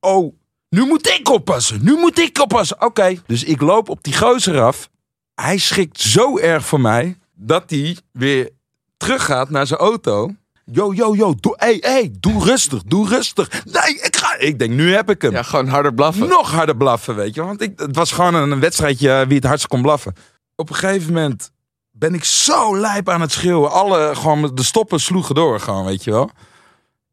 oh, 0.00 0.34
nu 0.68 0.86
moet 0.86 1.08
ik 1.08 1.28
oppassen. 1.28 1.84
Nu 1.84 1.96
moet 1.96 2.18
ik 2.18 2.38
oppassen. 2.40 2.82
Oké. 2.82 3.14
Dus 3.26 3.44
ik 3.44 3.60
loop 3.60 3.88
op 3.88 4.04
die 4.04 4.16
gozer 4.16 4.60
af. 4.60 4.88
Hij 5.34 5.58
schrikt 5.58 6.00
zo 6.00 6.38
erg 6.38 6.64
voor 6.64 6.80
mij 6.80 7.18
dat 7.34 7.70
hij 7.70 7.96
weer 8.12 8.50
teruggaat 8.96 9.50
naar 9.50 9.66
zijn 9.66 9.80
auto. 9.80 10.34
Yo, 10.64 10.94
yo, 10.94 11.14
yo, 11.14 11.34
doe, 11.40 11.54
hey, 11.56 11.76
hey, 11.80 12.10
doe 12.20 12.44
rustig, 12.44 12.82
doe 12.82 13.08
rustig. 13.08 13.64
Nee, 13.64 13.94
ik. 14.00 14.17
Ik 14.38 14.58
denk, 14.58 14.72
nu 14.72 14.94
heb 14.94 15.10
ik 15.10 15.22
hem. 15.22 15.32
ja, 15.32 15.42
gewoon 15.42 15.68
harder 15.68 15.94
blaffen. 15.94 16.28
Nog 16.28 16.50
harder 16.52 16.76
blaffen, 16.76 17.16
weet 17.16 17.34
je. 17.34 17.44
Want 17.44 17.62
ik, 17.62 17.78
het 17.78 17.96
was 17.96 18.12
gewoon 18.12 18.34
een 18.34 18.60
wedstrijdje 18.60 19.24
wie 19.26 19.36
het 19.36 19.46
hardst 19.46 19.66
kon 19.66 19.82
blaffen. 19.82 20.14
Op 20.54 20.68
een 20.68 20.76
gegeven 20.76 21.12
moment 21.12 21.50
ben 21.90 22.14
ik 22.14 22.24
zo 22.24 22.78
lijp 22.78 23.08
aan 23.08 23.20
het 23.20 23.32
schreeuwen. 23.32 23.70
Alle, 23.70 24.14
gewoon, 24.14 24.50
de 24.54 24.62
stoppen 24.62 25.00
sloegen 25.00 25.34
door, 25.34 25.60
gewoon, 25.60 25.84
weet 25.84 26.04
je 26.04 26.10
wel. 26.10 26.30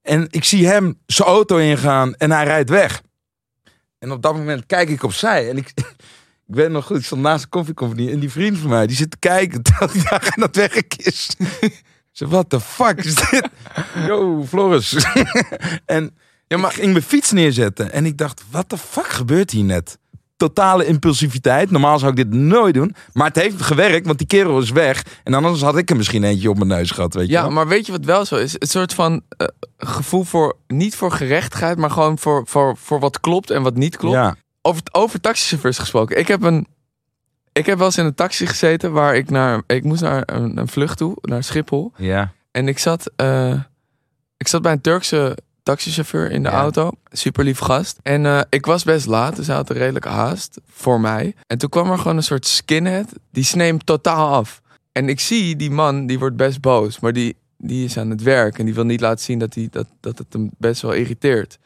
En 0.01 0.27
ik 0.29 0.43
zie 0.43 0.67
hem 0.67 0.99
zijn 1.05 1.27
auto 1.27 1.57
ingaan 1.57 2.15
en 2.15 2.31
hij 2.31 2.43
rijdt 2.43 2.69
weg. 2.69 3.01
En 3.99 4.11
op 4.11 4.21
dat 4.21 4.33
moment 4.35 4.65
kijk 4.65 4.89
ik 4.89 5.03
opzij 5.03 5.49
en 5.49 5.57
ik, 5.57 5.73
Ik 6.47 6.55
weet 6.55 6.69
nog 6.69 6.85
goed, 6.85 6.97
ik 6.97 7.05
stond 7.05 7.21
naast 7.21 7.43
de 7.43 7.49
koffiecompagnie 7.49 8.11
en 8.11 8.19
die 8.19 8.31
vriend 8.31 8.57
van 8.57 8.69
mij, 8.69 8.87
die 8.87 8.95
zit 8.95 9.11
te 9.11 9.17
kijken 9.19 9.61
terwijl 9.63 9.91
ik 9.93 10.09
daar 10.09 10.33
aan 10.35 10.43
het 10.43 10.55
werk 10.55 10.95
is. 10.95 11.29
Zo, 12.11 12.27
what 12.27 12.49
the 12.49 12.59
fuck 12.59 13.03
is 13.03 13.15
dit? 13.15 13.49
Yo, 14.07 14.45
Floris. 14.47 15.05
en 15.85 16.17
Ja, 16.47 16.57
maar 16.57 16.69
ik 16.71 16.75
ging 16.77 16.91
mijn 16.91 17.03
fiets 17.03 17.31
neerzetten 17.31 17.91
en 17.91 18.05
ik 18.05 18.17
dacht, 18.17 18.43
what 18.49 18.69
the 18.69 18.77
fuck 18.77 19.07
gebeurt 19.07 19.51
hier 19.51 19.63
net? 19.63 19.97
Totale 20.37 20.85
impulsiviteit. 20.85 21.71
Normaal 21.71 21.99
zou 21.99 22.11
ik 22.11 22.17
dit 22.17 22.33
nooit 22.33 22.73
doen. 22.73 22.95
Maar 23.13 23.27
het 23.27 23.35
heeft 23.35 23.61
gewerkt, 23.61 24.05
want 24.05 24.17
die 24.17 24.27
kerel 24.27 24.59
is 24.59 24.69
weg. 24.71 25.05
En 25.23 25.33
anders 25.33 25.61
had 25.61 25.77
ik 25.77 25.89
er 25.89 25.95
misschien 25.95 26.23
eentje 26.23 26.49
op 26.49 26.55
mijn 26.57 26.67
neus 26.67 26.91
gehad, 26.91 27.13
weet 27.13 27.25
je 27.27 27.31
Ja, 27.31 27.41
wel? 27.41 27.51
maar 27.51 27.67
weet 27.67 27.85
je 27.85 27.91
wat 27.91 28.05
wel 28.05 28.25
zo 28.25 28.35
is? 28.35 28.53
Het 28.53 28.69
soort 28.69 28.93
van 28.93 29.21
eh, 29.37 29.47
gevoel 29.77 30.23
voor, 30.23 30.57
niet 30.67 30.95
voor 30.95 31.11
gerechtigheid, 31.11 31.77
maar 31.77 31.91
gewoon 31.91 32.19
voor, 32.19 32.43
voor, 32.47 32.77
voor 32.77 32.99
wat 32.99 33.19
klopt 33.19 33.49
en 33.51 33.61
wat 33.61 33.75
niet 33.75 33.97
klopt. 33.97 34.15
Ja, 34.15 34.35
Over, 34.61 34.81
over 34.91 35.21
taxichauffeurs 35.21 35.77
gesproken. 35.77 36.17
Ik 36.17 36.27
heb, 36.27 36.43
een, 36.43 36.67
ik 37.51 37.65
heb 37.65 37.77
wel 37.77 37.85
eens 37.87 37.97
in 37.97 38.05
een 38.05 38.15
taxi 38.15 38.45
gezeten 38.47 38.91
waar 38.91 39.15
ik 39.15 39.29
naar, 39.29 39.61
ik 39.67 39.83
moest 39.83 40.01
naar 40.01 40.23
een, 40.25 40.57
een 40.57 40.67
vlucht 40.67 40.97
toe, 40.97 41.17
naar 41.21 41.43
Schiphol. 41.43 41.91
ja. 41.97 42.31
En 42.51 42.67
ik 42.67 42.79
zat, 42.79 43.11
eh, 43.15 43.53
ik 44.37 44.47
zat 44.47 44.61
bij 44.61 44.71
een 44.71 44.81
Turkse 44.81 45.37
taxichauffeur 45.65 46.31
in 46.31 46.43
de 46.43 46.49
Ja. 46.49 46.55
auto. 46.59 46.91
Super 47.11 47.43
lief 47.43 47.59
gast. 47.59 47.99
En 48.01 48.25
eh, 48.25 48.41
ik 48.49 48.65
was 48.65 48.83
best 48.83 49.05
laat, 49.05 49.35
dus 49.35 49.47
hij 49.47 49.55
had 49.55 49.69
een 49.69 49.75
redelijk 49.77 50.05
haast 50.05 50.59
voor 50.69 50.99
mij. 51.01 51.35
En 51.47 51.57
toen 51.57 51.69
kwam 51.69 51.91
er 51.91 51.97
gewoon 51.97 52.17
een 52.17 52.23
soort 52.23 52.45
skinhead. 52.47 53.13
Die 53.31 53.43
sneemt 53.43 53.85
totaal 53.85 54.33
af. 54.33 54.61
En 54.91 55.09
ik 55.09 55.19
zie 55.19 55.55
die 55.55 55.71
man, 55.71 56.05
die 56.05 56.19
wordt 56.19 56.35
best 56.35 56.61
boos. 56.61 56.99
Maar 56.99 57.13
die, 57.13 57.35
die 57.57 57.85
is 57.85 57.97
aan 57.97 58.09
het 58.09 58.21
werk. 58.21 58.59
En 58.59 58.65
die 58.65 58.73
wil 58.73 58.85
niet 58.85 59.01
laten 59.01 59.23
zien 59.25 59.39
dat, 59.39 59.53
die, 59.53 59.67
dat, 59.71 59.87
dat 59.99 60.17
het 60.17 60.33
hem 60.33 60.49
best 60.57 60.81
wel 60.81 60.91
irriteert. 60.93 61.57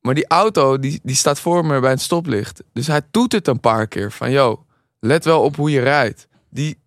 Maar 0.00 0.14
die 0.14 0.26
auto, 0.26 0.78
die, 0.78 1.00
die 1.02 1.16
staat 1.16 1.40
voor 1.40 1.66
me 1.66 1.80
bij 1.80 1.90
het 1.90 2.00
stoplicht. 2.00 2.62
Dus 2.72 2.86
hij 2.86 3.00
doet 3.10 3.32
het 3.32 3.48
een 3.48 3.60
paar 3.60 3.86
keer. 3.86 4.12
Van, 4.12 4.30
yo, 4.30 4.64
let 5.00 5.24
wel 5.24 5.42
op 5.42 5.56
hoe 5.56 5.70
je 5.70 5.80
rijdt. 5.80 6.26
Die 6.50 6.78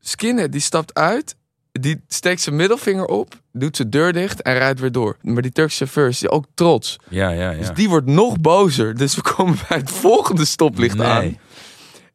skinhead, 0.00 0.52
die 0.52 0.60
stapt 0.60 0.94
uit 0.94 1.36
die 1.80 2.00
steekt 2.08 2.40
zijn 2.40 2.56
middelvinger 2.56 3.04
op, 3.04 3.34
doet 3.52 3.76
zijn 3.76 3.90
deur 3.90 4.12
dicht 4.12 4.42
en 4.42 4.54
rijdt 4.54 4.80
weer 4.80 4.92
door. 4.92 5.16
Maar 5.22 5.42
die 5.42 5.52
Turkse 5.52 5.76
chauffeur 5.76 6.08
is 6.08 6.28
ook 6.28 6.44
trots. 6.54 6.96
Ja, 7.08 7.30
ja, 7.30 7.50
ja. 7.50 7.58
Dus 7.58 7.70
die 7.74 7.88
wordt 7.88 8.06
nog 8.06 8.40
bozer. 8.40 8.94
Dus 8.96 9.14
we 9.14 9.22
komen 9.22 9.56
bij 9.68 9.78
het 9.78 9.90
volgende 9.90 10.44
stoplicht 10.44 10.96
Nee. 10.96 11.06
aan. 11.06 11.36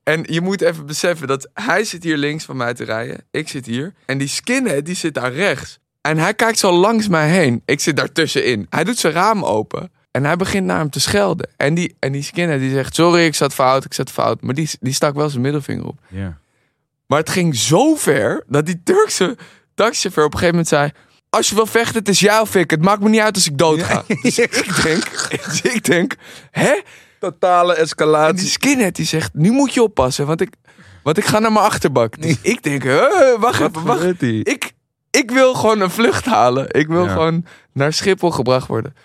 En 0.04 0.24
je 0.30 0.42
moet 0.42 0.62
even 0.62 0.86
beseffen 0.86 1.28
dat 1.28 1.50
hij 1.54 1.84
zit 1.84 2.04
hier 2.04 2.18
links 2.18 2.44
van 2.46 2.58
mij 2.58 2.74
te 2.74 2.84
rijden. 2.84 3.24
Ik 3.32 3.50
zit 3.50 3.66
hier. 3.66 3.94
En 4.06 4.18
die 4.18 4.28
skinhead 4.28 4.86
die 4.86 4.96
zit 4.96 5.14
daar 5.14 5.34
rechts. 5.34 5.80
En 6.02 6.18
hij 6.18 6.34
kijkt 6.34 6.60
zo 6.60 6.72
langs 6.72 7.08
mij 7.08 7.30
heen. 7.30 7.62
Ik 7.66 7.80
zit 7.80 7.96
daar 7.96 8.12
tussenin. 8.12 8.66
Hij 8.70 8.84
doet 8.84 8.98
zijn 8.98 9.14
raam 9.14 9.44
open. 9.44 9.92
En 10.12 10.26
hij 10.26 10.36
begint 10.36 10.66
naar 10.66 10.78
hem 10.80 10.90
te 10.90 11.00
schelden. 11.00 11.50
En 11.58 11.74
die, 11.74 11.96
en 12.00 12.12
die 12.12 12.24
skinhead 12.24 12.60
die 12.60 12.72
zegt... 12.72 12.96
Sorry, 12.96 13.26
ik 13.26 13.36
zat 13.36 13.54
fout, 13.54 13.86
ik 13.86 13.94
zat 13.94 14.12
fout. 14.12 14.42
Maar 14.42 14.54
die, 14.56 14.70
die 14.80 14.94
stak 14.94 15.16
wel 15.16 15.30
zijn 15.30 15.42
middelvinger 15.42 15.86
op. 15.86 16.00
Ja. 16.08 16.38
Maar 17.08 17.20
het 17.20 17.30
ging 17.30 17.56
zo 17.56 17.96
ver 17.96 18.44
dat 18.48 18.66
die 18.66 18.82
Turkse 18.84 19.38
taxichauffeur 19.76 20.26
op 20.26 20.34
een 20.34 20.40
gegeven 20.40 20.56
moment 20.56 20.68
zei... 20.68 20.92
Als 21.30 21.50
je 21.50 21.56
wil 21.56 21.66
vechten, 21.66 21.96
het 22.00 22.08
is 22.10 22.20
jou 22.20 22.42
of 22.42 22.56
ik. 22.56 22.70
Het 22.72 22.82
maakt 22.82 23.02
me 23.02 23.10
niet 23.10 23.20
uit 23.22 23.36
als 23.36 23.48
ik 23.48 23.58
dood 23.58 23.84
ga. 23.84 24.04
Dus 24.22 24.40
ik 24.40 24.82
denk, 24.84 25.30
dus 25.46 25.62
ik 25.62 25.84
denk, 25.84 26.16
hè? 26.52 26.82
Totale 27.20 27.70
En 27.70 27.76
die 27.76 27.84
escalatie. 27.84 28.48
skinhead 28.48 28.96
die 28.96 29.06
zegt, 29.06 29.34
nu 29.34 29.52
moet 29.52 29.74
je 29.74 29.84
oppassen, 29.84 30.26
want 30.26 30.42
ik, 30.42 30.54
want 31.04 31.18
ik 31.18 31.26
ga 31.26 31.40
naar 31.40 31.52
mijn 31.52 31.66
achterbak. 31.66 32.22
Dus 32.22 32.38
ik 32.42 32.64
denk, 32.64 32.84
huh, 32.84 33.40
wacht 33.40 33.60
Wat 33.60 33.70
even, 33.76 33.84
wacht. 33.84 34.22
Ik, 34.22 34.72
ik 35.12 35.32
wil 35.32 35.54
gewoon 35.54 35.80
een 35.82 35.90
vlucht 35.90 36.26
halen. 36.26 36.68
Ik 36.72 36.88
wil 36.88 37.04
Ja. 37.06 37.12
gewoon 37.12 37.46
naar 37.72 37.94
Schiphol 37.94 38.32
gebracht 38.32 38.68
worden. 38.68 38.96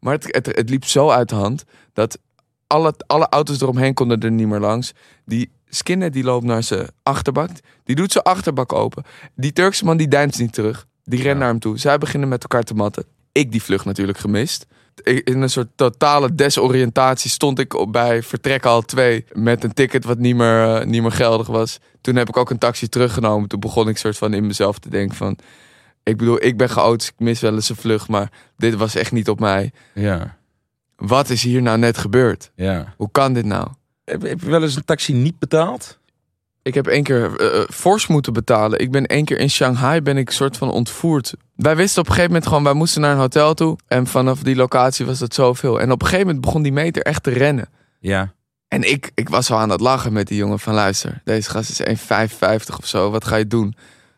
Maar 0.00 0.12
het, 0.12 0.26
het, 0.30 0.46
het 0.46 0.70
liep 0.70 0.84
zo 0.84 1.10
uit 1.10 1.28
de 1.28 1.34
hand 1.34 1.64
dat 1.92 2.18
alle, 2.66 2.94
alle 3.06 3.28
auto's 3.28 3.60
eromheen 3.60 3.94
konden 3.94 4.20
er 4.20 4.30
niet 4.30 4.46
meer 4.48 4.60
langs. 4.60 4.92
Die 5.24 5.50
skinhead 5.68 6.12
die 6.12 6.24
loopt 6.24 6.44
naar 6.44 6.62
zijn 6.62 6.88
achterbak. 7.02 7.50
Die 7.84 7.96
doet 7.96 8.12
zijn 8.12 8.24
achterbak 8.24 8.72
open. 8.72 9.04
Die 9.34 9.52
Turkse 9.52 9.84
man 9.84 9.96
die 9.96 10.08
deinst 10.08 10.38
niet 10.38 10.52
terug. 10.52 10.86
Die 11.04 11.22
rent 11.22 11.32
Ja. 11.32 11.38
naar 11.40 11.48
hem 11.48 11.58
toe. 11.58 11.78
Zij 11.78 11.98
beginnen 11.98 12.28
met 12.28 12.42
elkaar 12.42 12.62
te 12.62 12.74
matten. 12.74 13.04
Ik 13.32 13.52
die 13.52 13.62
vlucht 13.62 13.84
natuurlijk 13.84 14.18
gemist. 14.18 14.66
In 15.04 15.42
een 15.42 15.50
soort 15.50 15.68
totale 15.74 16.34
desoriëntatie 16.34 17.30
stond 17.30 17.58
ik 17.58 17.74
op 17.74 17.92
bij 17.92 18.22
vertrek 18.22 18.64
al 18.66 18.82
2 18.82 19.24
met 19.32 19.64
een 19.64 19.72
ticket 19.72 20.04
wat 20.04 20.18
niet 20.18 20.36
meer, 20.36 20.74
eh, 20.76 20.86
niet 20.86 21.02
meer 21.02 21.12
geldig 21.12 21.46
was. 21.46 21.78
Toen 22.00 22.16
heb 22.16 22.28
ik 22.28 22.36
ook 22.36 22.50
een 22.50 22.58
taxi 22.58 22.88
teruggenomen. 22.88 23.48
Toen 23.48 23.60
begon 23.60 23.88
ik 23.88 23.96
soort 23.98 24.16
van 24.18 24.34
in 24.34 24.46
mezelf 24.46 24.78
te 24.78 24.88
denken 24.88 25.16
van... 25.16 25.38
Ik 26.02 26.16
bedoel, 26.16 26.44
ik 26.44 26.56
ben 26.56 26.70
geout, 26.70 26.98
dus 26.98 27.08
ik 27.08 27.14
mis 27.18 27.40
wel 27.40 27.54
eens 27.54 27.68
een 27.68 27.76
vlucht, 27.76 28.08
maar 28.08 28.30
dit 28.56 28.74
was 28.74 28.94
echt 28.94 29.12
niet 29.12 29.28
op 29.28 29.40
mij. 29.40 29.72
Ja, 29.94 30.36
Wat 30.96 31.30
is 31.30 31.42
hier 31.42 31.62
nou 31.62 31.78
net 31.78 31.98
gebeurd? 31.98 32.50
ja. 32.54 32.94
Hoe 32.96 33.10
kan 33.10 33.32
dit 33.32 33.44
nou? 33.44 33.68
Heb, 34.06 34.22
heb 34.22 34.40
je 34.40 34.50
wel 34.50 34.62
eens 34.62 34.76
een 34.76 34.84
taxi 34.84 35.12
niet 35.12 35.38
betaald? 35.38 35.98
Ik 36.62 36.74
heb 36.74 36.86
één 36.86 37.02
keer 37.02 37.40
eh, 37.40 37.60
fors 37.70 38.06
moeten 38.06 38.32
betalen. 38.32 38.78
Ik 38.78 38.90
ben 38.90 39.06
één 39.06 39.24
keer 39.24 39.38
in 39.38 39.50
Shanghai 39.50 40.00
ben 40.00 40.16
ik 40.16 40.30
soort 40.30 40.56
van 40.56 40.70
ontvoerd. 40.70 41.34
Wij 41.54 41.76
wisten 41.76 42.00
op 42.00 42.06
een 42.06 42.12
gegeven 42.12 42.32
moment 42.32 42.48
gewoon, 42.48 42.64
wij 42.64 42.72
moesten 42.72 43.00
naar 43.00 43.12
een 43.12 43.18
hotel 43.18 43.54
toe. 43.54 43.76
En 43.86 44.06
vanaf 44.06 44.42
die 44.42 44.56
locatie 44.56 45.06
was 45.06 45.18
dat 45.18 45.34
zoveel. 45.34 45.80
En 45.80 45.90
op 45.90 46.00
een 46.00 46.06
gegeven 46.06 46.26
moment 46.26 46.44
begon 46.44 46.62
die 46.62 46.72
meter 46.72 47.02
echt 47.02 47.22
te 47.22 47.30
rennen. 47.30 47.68
Ja. 48.00 48.32
En 48.68 48.90
ik, 48.90 49.10
ik 49.14 49.28
was 49.28 49.48
wel 49.48 49.58
aan 49.58 49.70
het 49.70 49.80
lachen 49.80 50.12
met 50.12 50.26
die 50.26 50.36
jongen 50.36 50.58
van 50.58 50.74
luister. 50.74 51.20
Deze 51.24 51.50
gast 51.50 51.70
is 51.70 51.98
1,55 52.70 52.76
of 52.78 52.86
zo. 52.86 53.10
Wat 53.10 53.24
ga 53.24 53.36
je 53.36 53.46
doen? 53.46 53.74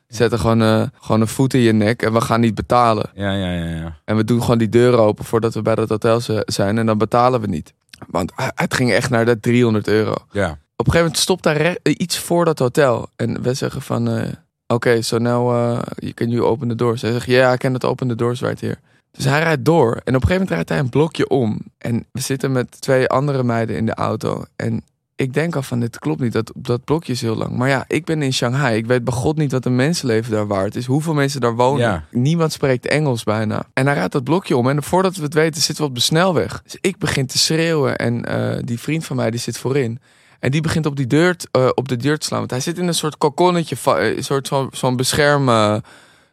Zet 0.07 0.33
er 0.33 0.39
gewoon, 0.39 0.63
eh, 0.63 0.83
gewoon 1.01 1.21
een 1.21 1.29
voet 1.29 1.55
in 1.55 1.61
je 1.61 1.73
nek 1.73 2.03
en 2.03 2.13
we 2.13 2.21
gaan 2.21 2.41
niet 2.41 2.55
betalen. 2.55 3.11
Ja, 3.15 3.33
ja, 3.33 3.53
ja, 3.53 3.65
ja. 3.65 3.99
En 4.05 4.17
we 4.17 4.25
doen 4.25 4.41
gewoon 4.41 4.59
die 4.59 4.69
deuren 4.69 4.99
open 4.99 5.25
voordat 5.25 5.55
we 5.55 5.63
bij 5.63 5.75
dat 5.75 5.89
hotel 5.89 6.21
zijn. 6.45 6.79
En 6.79 6.87
dan 6.87 6.99
betalen 6.99 7.41
we 7.41 7.47
niet. 7.47 7.75
Want 8.07 8.33
het 8.37 8.75
ging 8.75 8.93
echt 8.93 9.11
naar 9.11 9.25
de 9.25 9.41
300 9.41 9.89
euro. 9.89 10.15
Ja. 10.31 10.51
Op 10.51 10.87
een 10.87 10.93
gegeven 10.93 10.99
moment 10.99 11.19
stopt 11.19 11.43
daar 11.43 11.77
iets 11.83 12.19
voor 12.19 12.45
dat 12.45 12.59
hotel. 12.59 13.09
En 13.17 13.43
we 13.43 13.55
zeggen 13.55 13.83
van... 13.83 14.09
eh, 14.09 14.33
Oké, 14.67 15.03
so 15.03 15.19
now 15.19 15.51
uh, 15.53 15.81
you 15.95 16.13
can 16.13 16.29
you 16.29 16.43
open 16.43 16.69
the 16.69 16.75
doors. 16.75 17.03
Hij 17.03 17.13
zegt, 17.13 17.27
ja, 17.27 17.33
yeah, 17.33 17.55
I 17.55 17.57
can 17.57 17.83
open 17.83 18.09
the 18.09 18.15
doors 18.15 18.41
right 18.41 18.61
here. 18.61 18.77
Dus 19.11 19.25
hij 19.25 19.43
rijdt 19.43 19.65
door. 19.65 19.91
En 19.93 19.95
op 19.97 20.07
een 20.07 20.13
gegeven 20.13 20.33
moment 20.33 20.51
rijdt 20.51 20.69
hij 20.69 20.79
een 20.79 20.89
blokje 20.89 21.29
om. 21.29 21.61
En 21.79 22.07
we 22.13 22.21
zitten 22.21 22.53
met 22.53 22.81
twee 22.81 23.09
andere 23.09 23.43
meiden 23.43 23.77
in 23.77 23.87
de 23.87 23.95
auto. 23.95 24.45
En 24.57 24.83
ik 25.19 25.33
denk 25.35 25.57
al 25.57 25.63
van, 25.63 25.81
dit 25.81 25.99
klopt 25.99 26.21
niet. 26.21 26.33
Dat, 26.33 26.53
dat 26.57 26.85
blokje 26.85 27.13
is 27.13 27.21
heel 27.21 27.37
lang. 27.37 27.57
Maar 27.57 27.69
ja, 27.69 27.85
ik 27.89 28.05
ben 28.05 28.23
in 28.23 28.33
Shanghai. 28.33 28.77
Ik 28.77 28.87
weet 28.87 29.05
bij 29.05 29.15
God 29.15 29.37
niet 29.37 29.53
wat 29.53 29.65
een 29.65 29.77
mensenleven 29.77 30.33
daar 30.33 30.47
waard 30.47 30.77
is. 30.77 30.87
Hoeveel 30.87 31.15
mensen 31.15 31.41
daar 31.41 31.55
wonen. 31.57 31.81
Ja. 31.87 32.05
Niemand 32.11 32.53
spreekt 32.53 32.87
Engels 32.87 33.23
bijna. 33.25 33.63
En 33.73 33.87
hij 33.87 33.95
rijdt 33.95 34.13
dat 34.13 34.25
blokje 34.25 34.57
om. 34.57 34.69
En 34.69 34.83
voordat 34.83 35.17
we 35.17 35.23
het 35.23 35.35
weten 35.35 35.63
zitten 35.63 35.85
we 35.85 35.91
op 35.91 35.97
de 35.97 36.03
snelweg. 36.03 36.61
Dus 36.63 36.77
ik 36.81 36.99
begin 36.99 37.27
te 37.27 37.39
schreeuwen. 37.39 37.97
En 37.97 38.25
eh, 38.25 38.59
die 38.65 38.79
vriend 38.81 39.05
van 39.05 39.17
mij 39.17 39.31
die 39.31 39.41
zit 39.41 39.59
voorin. 39.59 40.01
En 40.41 40.51
die 40.51 40.61
begint 40.61 40.87
op, 40.87 40.97
die 40.97 41.07
deur, 41.07 41.37
eh, 41.51 41.69
op 41.75 41.89
de 41.89 41.97
deur 41.97 42.19
te 42.19 42.27
slaan. 42.27 42.39
Want 42.39 42.51
hij 42.51 42.61
zit 42.61 42.79
in 42.79 42.87
een 42.89 42.95
soort 42.95 43.19
kokonnetje. 43.19 43.77
eh, 43.85 44.17
Een 44.17 44.25
soort 44.25 44.49
van 44.49 44.69
zo'n 44.73 44.97
bescherm... 44.97 45.81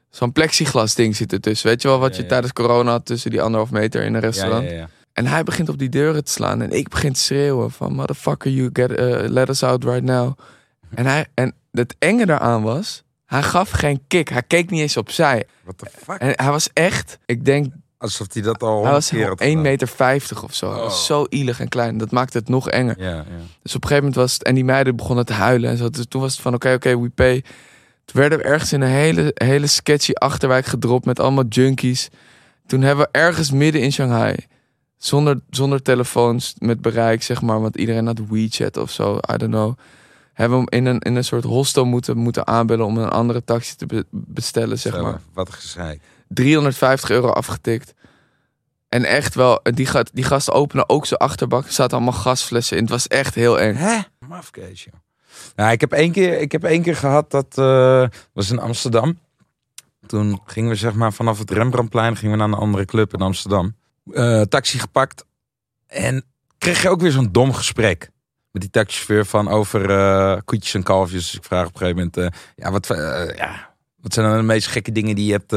Zo'n 0.09 0.31
plexiglas 0.31 0.95
ding 0.95 1.15
zit 1.15 1.33
ertussen. 1.33 1.67
Weet 1.69 1.81
je 1.81 1.87
wel 1.87 1.99
wat 1.99 2.09
Ja, 2.11 2.15
je 2.17 2.21
ja. 2.23 2.27
tijdens 2.29 2.53
corona 2.53 2.91
had 2.91 3.05
tussen 3.05 3.31
die 3.31 3.41
anderhalf 3.41 3.71
meter 3.71 4.03
in 4.03 4.13
een 4.13 4.21
restaurant? 4.21 4.69
ja, 4.69 4.75
ja. 4.75 4.89
En 5.15 5.27
hij 5.27 5.43
begint 5.43 5.69
op 5.69 5.77
die 5.77 5.89
deuren 5.89 6.23
te 6.23 6.31
slaan. 6.31 6.61
En 6.61 6.71
ik 6.71 6.89
begin 6.89 7.13
te 7.13 7.19
schreeuwen 7.19 7.71
van... 7.71 7.93
Motherfucker, 7.93 8.51
you 8.51 8.69
get, 8.73 8.91
eh, 8.91 9.29
let 9.29 9.49
us 9.49 9.63
out 9.63 9.83
right 9.83 10.03
now. 10.03 10.37
En, 10.95 11.05
hij, 11.05 11.25
en 11.33 11.53
het 11.71 11.95
enge 11.99 12.25
daaraan 12.25 12.61
was... 12.61 13.03
Hij 13.25 13.43
gaf 13.43 13.69
geen 13.69 14.03
kick. 14.07 14.29
Hij 14.29 14.43
keek 14.43 14.69
niet 14.69 14.81
eens 14.81 14.97
opzij. 14.97 15.45
What 15.63 15.77
the 15.77 15.85
fuck? 16.03 16.17
En 16.17 16.31
hij 16.35 16.51
was 16.51 16.69
echt... 16.73 17.17
Ik 17.25 17.45
denk, 17.45 17.73
Alsof 17.97 18.33
hij 18.33 18.41
dat 18.41 18.63
al 18.63 18.83
hij 18.83 18.91
was 18.91 19.09
keer 19.09 19.27
had 19.27 19.41
1,50 19.41 19.45
gedaan. 19.45 19.61
meter 19.61 20.43
of 20.43 20.53
zo. 20.53 20.71
Oh. 20.71 20.89
zo 20.89 21.25
ielig 21.29 21.59
en 21.59 21.69
klein. 21.69 21.97
Dat 21.97 22.11
maakte 22.11 22.37
het 22.37 22.49
nog 22.49 22.69
enger. 22.69 22.95
Dus 23.61 23.75
op 23.75 23.83
een 23.83 23.89
gegeven 23.89 23.95
moment 23.95 24.15
was 24.15 24.33
het... 24.33 24.43
En 24.43 24.55
die 24.55 24.65
meiden 24.65 24.95
begonnen 24.95 25.25
te 25.25 25.33
huilen. 25.33 25.69
En 25.69 25.77
zo. 25.77 25.89
Dus 25.89 26.05
toen 26.07 26.21
was 26.21 26.33
het 26.33 26.41
van... 26.41 26.53
Oké, 26.53 26.73
oké, 26.73 26.99
we 26.99 27.09
pay. 27.09 27.43
Toen 28.05 28.21
werden 28.21 28.37
we 28.37 28.43
ergens 28.43 28.73
in 28.73 28.81
een 28.81 28.89
hele, 28.89 29.31
hele 29.33 29.67
sketchy 29.67 30.11
achterwijk 30.11 30.65
gedropt... 30.65 31.05
met 31.05 31.19
allemaal 31.19 31.45
junkies. 31.49 32.09
Toen 32.65 32.81
hebben 32.81 33.05
we 33.05 33.19
ergens 33.19 33.51
midden 33.51 33.81
in 33.81 33.91
Shanghai... 33.91 34.35
Zonder, 35.05 35.39
zonder 35.49 35.81
telefoons 35.81 36.55
met 36.57 36.81
bereik, 36.81 37.23
zeg 37.23 37.41
maar. 37.41 37.61
Want 37.61 37.77
iedereen 37.77 38.05
had 38.05 38.19
WeChat 38.29 38.77
of 38.77 38.91
zo. 38.91 39.15
I 39.15 39.37
don't 39.37 39.51
know. 39.51 39.77
Hebben 40.33 40.59
we 40.59 40.65
hem 40.69 40.83
in 40.83 40.85
een, 40.85 40.99
in 40.99 41.15
een 41.15 41.23
soort 41.23 41.43
hostel 41.43 41.85
moeten, 41.85 42.17
moeten 42.17 42.47
aanbellen... 42.47 42.85
om 42.85 42.97
een 42.97 43.09
andere 43.09 43.43
taxi 43.43 43.75
te 43.75 43.85
be- 43.85 44.05
bestellen, 44.09 44.79
zeg 44.79 45.01
maar. 45.01 45.21
Wat 45.33 45.49
gezeik. 45.49 46.01
350 46.27 47.09
euro 47.09 47.29
afgetikt. 47.29 47.93
En 48.89 49.03
echt 49.03 49.35
wel, 49.35 49.59
die, 49.63 49.85
gaat, 49.85 50.09
die 50.13 50.23
gasten 50.23 50.53
openen 50.53 50.89
ook 50.89 51.05
zijn 51.05 51.19
achterbak. 51.19 51.65
Er 51.65 51.71
zaten 51.71 51.97
allemaal 51.97 52.19
gasflessen 52.19 52.77
in. 52.77 52.83
Het 52.83 52.91
was 52.91 53.07
echt 53.07 53.35
heel 53.35 53.59
eng. 53.59 53.75
Hè? 53.75 53.99
Mafkees, 54.27 54.83
joh. 54.83 54.93
Nou, 55.55 55.71
ik 55.71 55.81
heb 55.81 55.91
één 55.91 56.11
keer, 56.11 56.39
ik 56.39 56.51
heb 56.51 56.63
één 56.63 56.81
keer 56.81 56.95
gehad 56.95 57.31
dat 57.31 57.57
eh, 57.57 58.07
was 58.33 58.51
in 58.51 58.59
Amsterdam. 58.59 59.19
Toen 60.05 60.41
gingen 60.45 60.69
we 60.69 60.75
zeg 60.75 60.93
maar 60.93 61.13
vanaf 61.13 61.39
het 61.39 61.51
Rembrandtplein 61.51 62.15
gingen 62.17 62.31
we 62.31 62.37
naar 62.37 62.53
een 62.53 62.63
andere 62.63 62.85
club 62.85 63.13
in 63.13 63.21
Amsterdam. 63.21 63.75
Eh, 64.13 64.41
taxi 64.41 64.79
gepakt 64.79 65.25
en 65.87 66.23
kreeg 66.57 66.81
je 66.81 66.89
ook 66.89 67.01
weer 67.01 67.11
zo'n 67.11 67.31
dom 67.31 67.53
gesprek 67.53 68.11
met 68.51 68.61
die 68.61 68.71
taxichauffeur 68.71 69.25
van 69.25 69.47
over 69.47 69.89
eh, 69.89 70.37
koetjes 70.45 70.73
en 70.73 70.83
kalfjes. 70.83 71.35
Ik 71.35 71.43
vraag 71.43 71.67
op 71.67 71.73
een 71.73 71.77
gegeven 71.77 71.97
moment, 71.97 72.17
eh, 72.17 72.39
ja, 72.55 72.71
wat, 72.71 72.87
ja, 73.35 73.75
wat 74.01 74.13
zijn 74.13 74.27
dan 74.27 74.37
de 74.37 74.43
meest 74.43 74.67
gekke 74.67 74.91
dingen 74.91 75.15
die 75.15 75.25
je 75.25 75.31
hebt 75.31 75.51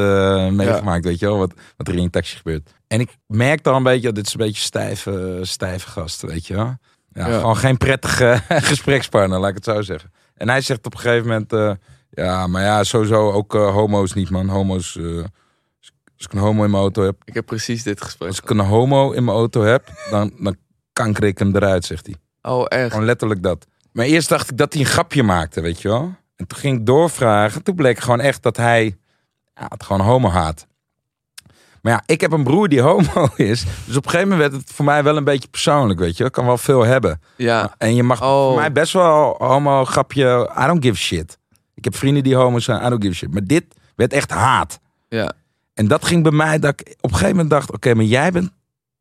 meegemaakt, 0.52 1.04
weet 1.04 1.18
je 1.18 1.26
wel, 1.26 1.38
wat, 1.38 1.54
wat 1.76 1.88
er 1.88 1.94
in 1.94 2.02
een 2.02 2.10
taxi 2.10 2.36
gebeurt. 2.36 2.70
En 2.86 3.00
ik 3.00 3.16
merkte 3.26 3.70
al 3.70 3.76
een 3.76 3.82
beetje, 3.82 4.12
dit 4.12 4.26
is 4.26 4.32
een 4.32 4.38
beetje 4.38 4.62
stijve, 4.62 5.38
stijve 5.42 5.88
gast, 5.88 6.22
weet 6.22 6.46
je 6.46 6.54
wel. 6.54 6.76
Ja, 7.12 7.28
Ja. 7.28 7.38
Gewoon 7.38 7.56
geen 7.56 7.76
prettige 7.76 8.42
gesprekspartner, 8.70 9.38
laat 9.38 9.48
ik 9.48 9.54
het 9.54 9.64
zo 9.64 9.82
zeggen. 9.82 10.12
En 10.34 10.48
hij 10.48 10.60
zegt 10.60 10.86
op 10.86 10.94
een 10.94 11.00
gegeven 11.00 11.26
moment... 11.26 11.78
ja, 12.10 12.46
maar 12.46 12.62
ja, 12.62 12.84
sowieso 12.84 13.30
ook 13.30 13.52
homo's 13.52 14.12
niet, 14.12 14.30
man. 14.30 14.48
Homo's... 14.48 14.98
als 16.18 16.26
ik 16.26 16.32
een 16.32 16.38
homo 16.38 16.64
in 16.64 16.70
mijn 16.70 16.82
auto 16.82 17.02
heb... 17.02 17.16
Ik 17.24 17.34
heb 17.34 17.46
precies 17.46 17.82
dit 17.82 18.02
gesprek. 18.02 18.28
Als 18.28 18.40
ik 18.40 18.50
een 18.50 18.58
homo 18.60 19.10
in 19.12 19.24
mijn 19.24 19.36
auto 19.36 19.62
heb, 19.62 19.88
dan, 20.10 20.32
dan 20.38 20.56
kanker 20.92 21.24
ik 21.24 21.38
hem 21.38 21.56
eruit, 21.56 21.84
zegt 21.84 22.06
hij. 22.06 22.14
Oh, 22.52 22.64
echt? 22.68 22.90
Gewoon 22.90 23.04
letterlijk 23.06 23.42
dat. 23.42 23.66
Maar 23.92 24.04
eerst 24.06 24.28
dacht 24.28 24.50
ik 24.50 24.56
dat 24.56 24.72
hij 24.72 24.82
een 24.82 24.88
grapje 24.88 25.22
maakte, 25.22 25.60
weet 25.60 25.82
je 25.82 25.88
wel. 25.88 26.14
En 26.36 26.46
toen 26.46 26.58
ging 26.58 26.78
ik 26.78 26.86
doorvragen. 26.86 27.62
Toen 27.62 27.74
bleek 27.74 27.98
gewoon 27.98 28.20
echt 28.20 28.42
dat 28.42 28.56
hij 28.56 28.96
ja, 29.54 29.66
het 29.68 29.82
gewoon 29.84 30.00
homo 30.06 30.28
haat. 30.28 30.66
Maar 31.82 31.92
ja, 31.92 32.02
ik 32.06 32.20
heb 32.20 32.32
een 32.32 32.44
broer 32.44 32.68
die 32.68 32.80
homo 32.80 33.28
is. 33.36 33.64
Dus 33.86 33.96
op 33.96 34.04
een 34.04 34.10
gegeven 34.10 34.30
moment 34.32 34.50
werd 34.50 34.62
het 34.62 34.72
voor 34.72 34.84
mij 34.84 35.02
wel 35.04 35.16
een 35.16 35.24
beetje 35.24 35.48
persoonlijk, 35.48 36.00
weet 36.00 36.16
je. 36.16 36.24
Ik 36.24 36.32
kan 36.32 36.46
wel 36.46 36.58
veel 36.58 36.84
hebben. 36.84 37.20
Ja. 37.36 37.74
En 37.78 37.94
je 37.94 38.02
mag 38.02 38.22
Oh. 38.22 38.46
voor 38.46 38.56
mij 38.56 38.72
best 38.72 38.92
wel 38.92 39.34
homo 39.38 39.84
grapje. 39.84 40.50
I 40.58 40.66
don't 40.66 40.84
give 40.84 40.96
shit. 40.96 41.38
Ik 41.74 41.84
heb 41.84 41.96
vrienden 41.96 42.22
die 42.22 42.34
homo 42.36 42.58
zijn. 42.58 42.86
I 42.86 42.88
don't 42.88 43.02
give 43.02 43.14
shit. 43.14 43.32
Maar 43.32 43.44
dit 43.44 43.64
werd 43.96 44.12
echt 44.12 44.30
haat. 44.30 44.80
Ja. 45.08 45.32
En 45.78 45.88
dat 45.88 46.04
ging 46.04 46.22
bij 46.22 46.32
mij 46.32 46.58
dat 46.58 46.80
ik 46.80 46.94
op 47.00 47.10
een 47.10 47.16
gegeven 47.16 47.32
moment 47.32 47.50
dacht: 47.50 47.72
oké, 47.72 47.94
maar 47.94 48.04
jij 48.04 48.30
bent. 48.30 48.50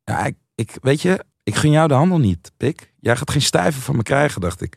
Ja, 0.04 0.24
ik, 0.26 0.36
ik, 0.54 0.76
weet 0.82 1.02
je, 1.02 1.24
ik 1.42 1.54
gun 1.54 1.70
jou 1.70 1.88
de 1.88 1.94
handel 1.94 2.18
niet, 2.18 2.52
pik. 2.56 2.92
Jij 3.00 3.16
gaat 3.16 3.30
geen 3.30 3.42
stuiver 3.42 3.82
van 3.82 3.96
me 3.96 4.02
krijgen, 4.02 4.40
dacht 4.40 4.62
ik. 4.62 4.76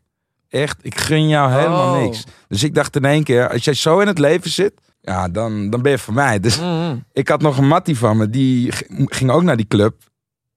Echt, 0.50 0.78
ik 0.82 0.98
gun 1.00 1.28
jou 1.28 1.52
helemaal 1.52 1.96
Oh. 1.96 2.02
niks. 2.02 2.24
Dus 2.48 2.64
ik 2.64 2.76
dacht 2.76 2.96
in 2.96 3.06
één 3.06 3.24
keer: 3.24 3.50
als 3.50 3.64
jij 3.64 3.74
zo 3.74 4.00
in 4.00 4.08
het 4.08 4.18
leven 4.20 4.50
zit, 4.52 4.74
ja, 5.02 5.30
dan, 5.30 5.70
dan 5.70 5.82
ben 5.82 5.92
je 5.92 5.98
voor 5.98 6.14
mij. 6.14 6.40
Dus 6.40 6.60
Mhm. 6.60 6.98
ik 7.12 7.28
had 7.28 7.42
nog 7.42 7.58
een 7.58 7.68
mattie 7.68 7.98
van 7.98 8.18
me, 8.18 8.30
die 8.30 8.72
ging 9.06 9.32
ook 9.32 9.44
naar 9.44 9.58
die 9.58 9.68
club. 9.68 10.10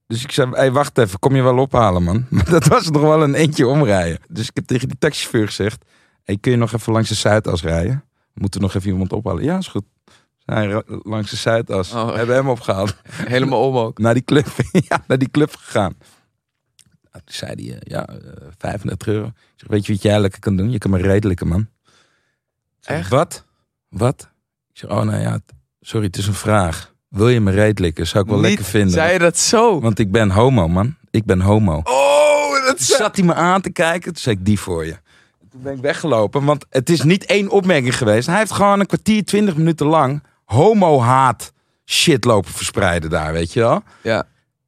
Dus 0.07 0.23
ik 0.23 0.31
zei, 0.31 0.49
hey, 0.51 0.71
wacht 0.71 0.97
even, 0.97 1.19
kom 1.19 1.35
je 1.35 1.41
wel 1.41 1.57
ophalen, 1.57 2.03
man? 2.03 2.25
Maar 2.29 2.49
dat 2.49 2.65
was 2.67 2.89
nog 2.89 3.01
wel 3.01 3.23
een 3.23 3.33
eentje 3.35 3.67
omrijden. 3.67 4.19
Dus 4.29 4.47
ik 4.47 4.55
heb 4.55 4.65
tegen 4.65 4.87
die 4.87 4.97
taxichauffeur 4.97 5.45
gezegd, 5.47 5.85
hey, 6.23 6.37
kun 6.37 6.51
je 6.51 6.57
nog 6.57 6.73
even 6.73 6.93
langs 6.93 7.09
de 7.09 7.15
Zuidas 7.15 7.61
rijden? 7.61 8.03
We 8.33 8.41
moeten 8.41 8.61
nog 8.61 8.73
even 8.75 8.89
iemand 8.91 9.13
ophalen. 9.13 9.43
Ja, 9.43 9.57
is 9.57 9.67
goed. 9.67 9.83
Langs 10.45 11.29
de 11.29 11.35
Zuidas. 11.35 11.93
Oh. 11.93 12.15
Hebben 12.15 12.35
hem 12.35 12.49
opgehaald. 12.49 12.95
Helemaal 13.35 13.67
om 13.67 13.77
ook. 13.77 13.97
Naar 13.99 14.13
die 14.13 14.23
club, 14.23 14.47
ja, 14.89 15.03
naar 15.07 15.17
die 15.17 15.29
club 15.31 15.55
gegaan. 15.55 15.95
Nou, 17.11 17.23
Toen 17.25 17.35
zei 17.35 17.51
hij, 17.67 17.73
eh, 17.75 17.79
ja, 17.81 18.07
eh, 18.07 18.17
35 18.57 19.07
euro. 19.07 19.25
Ik 19.27 19.33
zeg, 19.55 19.69
weet 19.69 19.85
je 19.85 19.93
wat 19.93 20.01
jij 20.01 20.19
lekker 20.19 20.39
kan 20.39 20.55
doen? 20.55 20.71
Je 20.71 20.77
kan 20.77 20.91
me 20.91 20.97
redelijke, 20.97 21.45
man. 21.45 21.67
Zeg, 22.79 22.97
Echt? 22.97 23.09
Wat? 23.09 23.45
Wat? 23.89 24.29
Ik 24.73 24.77
zeg, 24.79 24.89
oh 24.89 25.01
nou 25.01 25.21
ja, 25.21 25.39
sorry, 25.81 26.05
het 26.05 26.17
is 26.17 26.27
een 26.27 26.33
vraag. 26.33 26.93
Wil 27.09 27.29
je 27.29 27.39
me 27.41 27.51
redelijken? 27.51 28.07
Zou 28.07 28.23
ik 28.23 28.29
wel 28.29 28.39
Niet- 28.39 28.47
lekker 28.47 28.65
vinden. 28.65 28.91
Zei 28.91 29.13
je 29.13 29.19
dat 29.19 29.37
zo? 29.37 29.79
Want 29.81 29.99
ik 29.99 30.11
ben 30.11 30.29
homo, 30.31 30.67
man. 30.67 30.95
Ik 31.11 31.25
ben 31.25 31.41
homo. 31.41 31.81
Oh, 31.83 32.65
dat 32.65 32.77
Toen 32.77 32.85
zat 32.97 33.15
hij 33.15 33.25
me 33.25 33.33
aan 33.33 33.61
te 33.61 33.69
kijken. 33.71 34.13
Toen 34.13 34.21
zei 34.21 34.35
ik, 34.35 34.45
die 34.45 34.59
voor 34.59 34.85
je. 34.85 34.95
Toen 35.51 35.61
ben 35.61 35.73
ik 35.75 35.81
weggelopen. 35.81 36.43
Want 36.45 36.65
het 36.69 36.89
is 36.89 37.01
niet 37.01 37.25
één 37.25 37.49
opmerking 37.49 37.97
geweest. 37.97 38.27
Hij 38.27 38.37
heeft 38.37 38.51
gewoon 38.51 38.79
een 38.79 38.85
kwartier, 38.85 39.25
twintig 39.25 39.55
minuten 39.57 39.85
lang 39.85 40.23
homo-haat 40.45 41.51
shit 41.85 42.25
lopen 42.25 42.51
verspreiden 42.51 43.09
daar, 43.09 43.33
weet 43.33 43.53
je 43.53 43.59
wel. 43.59 43.83
Ja. 44.01 44.23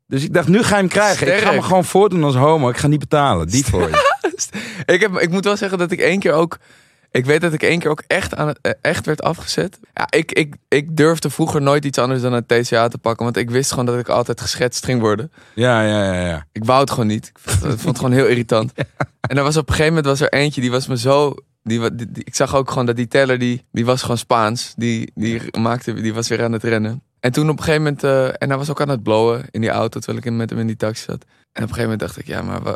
Dus 0.07 0.23
ik 0.23 0.33
dacht, 0.33 0.47
nu 0.47 0.63
ga 0.63 0.75
je 0.75 0.81
hem 0.81 0.87
krijgen. 0.87 1.27
Ik 1.35 1.39
ga 1.43 1.51
me 1.51 1.61
gewoon 1.61 1.85
voordoen 1.85 2.23
als 2.23 2.35
homo. 2.35 2.69
Ik 2.69 2.77
ga 2.77 2.87
niet 2.87 2.99
betalen. 2.99 3.47
Die 3.47 3.65
voor 3.65 3.89
je. 3.89 4.05
Ik, 4.85 5.01
heb, 5.01 5.17
ik 5.19 5.29
moet 5.29 5.43
wel 5.43 5.57
zeggen 5.57 5.77
dat 5.77 5.91
ik 5.91 5.99
één 5.99 6.19
keer 6.19 6.33
ook. 6.33 6.57
Ik 7.11 7.25
weet 7.25 7.41
dat 7.41 7.53
ik 7.53 7.63
één 7.63 7.79
keer 7.79 7.89
ook 7.89 8.03
echt, 8.07 8.35
aan 8.35 8.47
het, 8.47 8.59
eh, 8.61 8.71
echt 8.81 9.05
werd 9.05 9.21
afgezet. 9.21 9.79
Ja, 9.93 10.07
ik, 10.09 10.31
ik, 10.31 10.55
ik 10.67 10.95
durfde 10.97 11.29
vroeger 11.29 11.61
nooit 11.61 11.85
iets 11.85 11.97
anders 11.97 12.21
dan 12.21 12.33
een 12.33 12.45
TCA 12.45 12.87
te 12.87 12.97
pakken. 12.97 13.23
Want 13.25 13.37
ik 13.37 13.49
wist 13.49 13.69
gewoon 13.69 13.85
dat 13.85 13.99
ik 13.99 14.09
altijd 14.09 14.41
geschetst 14.41 14.85
ging 14.85 14.99
worden. 15.01 15.31
Ja, 15.53 15.81
ja, 15.81 16.13
ja, 16.13 16.27
ja. 16.27 16.45
Ik 16.51 16.65
wou 16.65 16.79
het 16.79 16.89
gewoon 16.91 17.07
niet. 17.07 17.27
Ik 17.27 17.37
vond, 17.41 17.61
het- 17.61 17.69
vond 17.81 17.83
het 17.87 17.97
gewoon 17.97 18.11
heel 18.11 18.25
irritant. 18.27 18.71
En 19.29 19.37
er 19.37 19.43
was 19.43 19.57
op 19.57 19.67
een 19.69 19.75
gegeven 19.75 19.93
moment 19.95 20.19
was 20.19 20.21
er 20.29 20.33
eentje 20.39 20.61
die 20.61 20.71
was 20.71 20.87
me 20.87 20.97
zo. 20.97 21.35
Die, 21.67 21.79
wa- 21.79 21.89
die- 21.89 22.11
die- 22.11 22.23
ik 22.23 22.35
zag 22.35 22.55
ook 22.55 22.69
gewoon 22.69 22.85
dat 22.85 22.95
die 22.95 23.07
teller 23.07 23.39
die, 23.39 23.65
die 23.71 23.85
was 23.85 24.01
gewoon 24.01 24.17
Spaans. 24.17 24.73
Die, 24.75 25.11
die, 25.15 25.57
maakte, 25.59 25.93
die 25.93 26.13
was 26.13 26.27
weer 26.27 26.43
aan 26.43 26.51
het 26.51 26.63
rennen. 26.63 27.01
En 27.19 27.31
toen 27.31 27.49
op 27.49 27.57
een 27.57 27.63
gegeven 27.63 27.81
moment. 27.83 28.03
eh, 28.03 28.27
en 28.27 28.49
hij 28.49 28.57
was 28.57 28.69
ook 28.69 28.81
aan 28.81 28.89
het 28.89 29.03
blowen 29.03 29.45
in 29.51 29.61
die 29.61 29.69
auto 29.69 29.99
terwijl 29.99 30.25
ik 30.25 30.31
met 30.33 30.49
hem 30.49 30.59
in 30.59 30.67
die 30.67 30.75
taxi 30.75 31.03
zat. 31.03 31.23
En 31.23 31.63
op 31.63 31.69
een 31.69 31.75
gegeven 31.75 31.81
moment 31.83 31.99
dacht 31.99 32.17
ik, 32.17 32.27
ja, 32.27 32.41
maar 32.41 32.75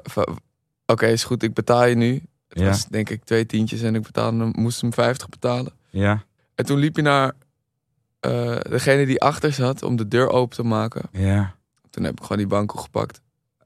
oké, 0.86 1.06
is 1.08 1.24
goed, 1.24 1.44
ik 1.44 1.54
betaal 1.54 1.86
je 1.86 1.96
nu. 1.96 2.14
Het 2.48 2.60
Ja. 2.60 2.66
was 2.66 2.86
denk 2.88 3.10
ik 3.10 3.24
twee 3.24 3.46
tientjes 3.46 3.82
en 3.82 3.96
ik 3.96 4.02
betaalde 4.02 4.50
moest 4.52 4.82
hem 4.82 4.94
50 4.94 5.30
betalen. 5.30 5.74
Ja, 5.90 6.24
En 6.56 6.66
toen 6.66 6.78
liep 6.78 6.96
hij 6.96 7.04
naar 7.04 7.32
eh, 8.20 8.58
degene 8.70 9.06
die 9.06 9.22
achter 9.22 9.54
zat 9.54 9.84
om 9.84 9.96
de 9.96 10.08
deur 10.08 10.30
open 10.30 10.56
te 10.56 10.64
maken. 10.64 11.02
ja. 11.12 11.56
Toen 11.90 12.04
heb 12.04 12.14
ik 12.14 12.22
gewoon 12.22 12.38
die 12.38 12.48
banko 12.48 12.80
gepakt 12.80 13.22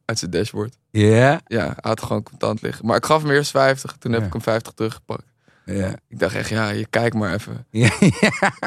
uit 0.06 0.20
zijn 0.20 0.32
dashboard. 0.32 0.78
Ja, 0.91 1.41
Ja, 1.48 1.63
hij 1.65 1.76
had 1.82 2.02
gewoon 2.02 2.24
contant 2.24 2.62
liggen. 2.62 2.86
Maar 2.86 2.98
ik 2.98 3.06
gaf 3.06 3.22
hem 3.22 3.32
eerst 3.32 3.52
50. 3.52 3.96
Toen 4.00 4.12
heb 4.12 4.22
Ja. 4.22 4.28
ik 4.28 4.34
hem 4.34 4.41
50 4.41 4.74
teruggepakt. 4.74 5.24
ja. 5.65 5.94
Ik 6.08 6.20
dacht 6.20 6.36
echt, 6.36 6.50
ja, 6.50 6.70
je 6.70 6.86
kijkt 6.89 7.15
maar 7.15 7.34
even. 7.34 7.65
ja. 7.70 7.89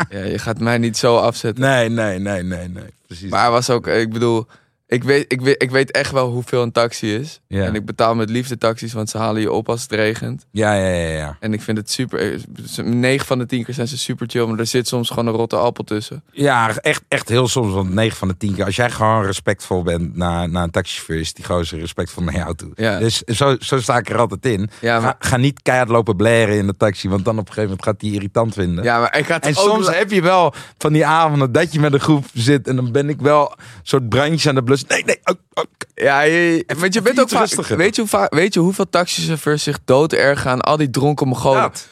Ja, 0.08 0.22
je 0.22 0.38
gaat 0.38 0.58
mij 0.58 0.78
niet 0.78 0.96
zo 0.96 1.16
afzetten. 1.16 1.64
Nee, 1.64 1.88
nee, 1.88 2.18
nee, 2.18 2.42
nee, 2.42 2.68
nee. 2.68 2.94
Precies. 3.06 3.30
Maar 3.30 3.40
hij 3.42 3.50
was 3.50 3.70
ook, 3.70 3.86
ik 3.86 4.12
bedoel, 4.12 4.46
ik 4.90 5.04
weet, 5.04 5.24
ik, 5.32 5.40
weet, 5.40 5.62
ik 5.62 5.70
weet 5.70 5.90
echt 5.90 6.10
wel 6.12 6.30
hoeveel 6.30 6.62
een 6.62 6.72
taxi 6.72 7.14
is. 7.14 7.40
Ja. 7.46 7.64
En 7.64 7.74
ik 7.74 7.84
betaal 7.84 8.14
met 8.14 8.30
liefde 8.30 8.58
taxis, 8.58 8.92
want 8.92 9.10
ze 9.10 9.18
halen 9.18 9.40
je 9.40 9.52
op 9.52 9.68
als 9.68 9.82
het 9.82 9.92
regent. 9.92 10.46
Ja, 10.50 10.74
ja, 10.74 10.88
ja, 10.88 11.08
ja. 11.08 11.36
En 11.40 11.52
ik 11.52 11.62
vind 11.62 11.78
het 11.78 11.90
super. 11.90 12.40
9 12.82 13.26
van 13.26 13.38
de 13.38 13.46
10 13.46 13.64
keer 13.64 13.74
zijn 13.74 13.88
ze 13.88 13.98
super 13.98 14.26
chill, 14.30 14.46
maar 14.46 14.58
er 14.58 14.66
zit 14.66 14.88
soms 14.88 15.08
gewoon 15.08 15.26
een 15.26 15.34
rotte 15.34 15.56
appel 15.56 15.84
tussen. 15.84 16.22
Ja, 16.32 16.76
echt, 16.76 17.02
echt 17.08 17.28
heel 17.28 17.48
soms. 17.48 17.72
Want 17.72 17.94
9 17.94 18.16
van 18.16 18.28
de 18.28 18.36
10 18.36 18.54
keer. 18.54 18.64
Als 18.64 18.76
jij 18.76 18.90
gewoon 18.90 19.24
respectvol 19.24 19.82
bent 19.82 20.16
naar, 20.16 20.48
naar 20.48 20.62
een 20.62 20.70
taxichauffeur, 20.70 21.20
is 21.20 21.32
die 21.32 21.44
gozer 21.44 21.78
respectvol 21.78 22.24
naar 22.24 22.34
jou 22.34 22.54
toe. 22.54 22.70
Ja. 22.74 22.98
Dus 22.98 23.22
zo, 23.22 23.56
zo 23.58 23.80
sta 23.80 23.96
ik 23.98 24.08
er 24.08 24.18
altijd 24.18 24.46
in. 24.46 24.70
Ja, 24.80 25.00
maar, 25.00 25.16
Ga, 25.18 25.28
ga 25.28 25.36
niet 25.36 25.62
keihard 25.62 25.88
lopen 25.88 26.16
blaren 26.16 26.56
in 26.56 26.66
de 26.66 26.76
taxi, 26.76 27.08
want 27.08 27.24
dan 27.24 27.38
op 27.38 27.46
een 27.46 27.52
gegeven 27.52 27.70
moment 27.70 27.84
gaat 27.84 28.00
die 28.00 28.12
irritant 28.12 28.54
vinden. 28.54 28.84
ja, 28.84 29.00
maar 29.00 29.18
ik 29.18 29.28
had 29.28 29.44
En 29.44 29.54
soms 29.54 29.96
heb 29.96 30.10
je 30.10 30.22
wel 30.22 30.54
van 30.78 30.92
die 30.92 31.06
avonden 31.06 31.52
dat 31.52 31.72
je 31.72 31.80
met 31.80 31.92
een 31.92 32.00
groep 32.00 32.24
zit 32.34 32.68
en 32.68 32.76
dan 32.76 32.92
ben 32.92 33.08
ik 33.08 33.20
wel 33.20 33.50
een 33.50 33.64
soort 33.82 34.08
brandje 34.08 34.48
aan 34.48 34.54
de 34.54 34.62
blus. 34.62 34.77
Nee, 34.88 35.04
nee. 35.04 35.20
oh, 35.24 35.34
oh. 35.54 35.64
Ja, 35.94 36.20
je, 36.20 36.32
je- 36.66 36.74
want 36.78 36.94
je 36.94 37.02
bent 37.02 37.20
ook 37.20 37.28
vaak, 37.28 37.48
weet, 37.66 37.94
je 37.94 38.00
hoe 38.00 38.10
vaak, 38.10 38.34
weet 38.34 38.54
je 38.54 38.60
hoeveel 38.60 38.88
taxichauffeurs 38.88 39.62
zich 39.62 39.78
dood 39.84 40.12
erg 40.12 40.46
aan 40.46 40.60
al 40.60 40.76
die 40.76 40.90
dronken 40.90 41.28
Mongolen? 41.28 41.60
Dat. 41.60 41.88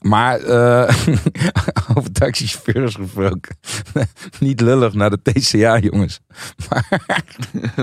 Maar 0.00 0.40
eh, 0.40 0.96
over 1.94 2.12
taxichauffeurs 2.12 2.94
gesproken. 2.94 3.56
Niet 4.40 4.60
lullig 4.60 4.92
naar 4.92 5.10
de 5.10 5.22
TCA, 5.22 5.78
jongens. 5.78 6.20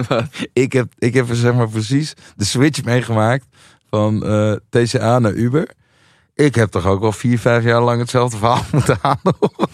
Maar 0.07 0.27
ik, 0.53 0.73
heb, 0.73 0.93
ik 0.97 1.13
heb 1.13 1.29
er 1.29 1.35
zeg 1.35 1.53
maar 1.53 1.69
precies 1.69 2.13
de 2.35 2.45
switch 2.45 2.83
meegemaakt 2.83 3.45
van 3.89 4.25
eh, 4.25 4.53
TCA 4.69 5.19
naar 5.19 5.33
Uber. 5.33 5.69
Ik 6.35 6.55
heb 6.55 6.69
toch 6.71 6.85
ook 6.85 7.01
wel 7.01 7.11
vier, 7.11 7.39
vijf 7.39 7.63
jaar 7.63 7.81
lang 7.81 7.99
hetzelfde 7.99 8.37
verhaal 8.37 8.65
moeten 8.71 8.97
aanhoren. 9.01 9.69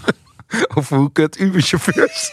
Over 0.75 0.97
hoe 0.97 1.11
kut 1.11 1.39
Uber-chauffeurs. 1.39 2.31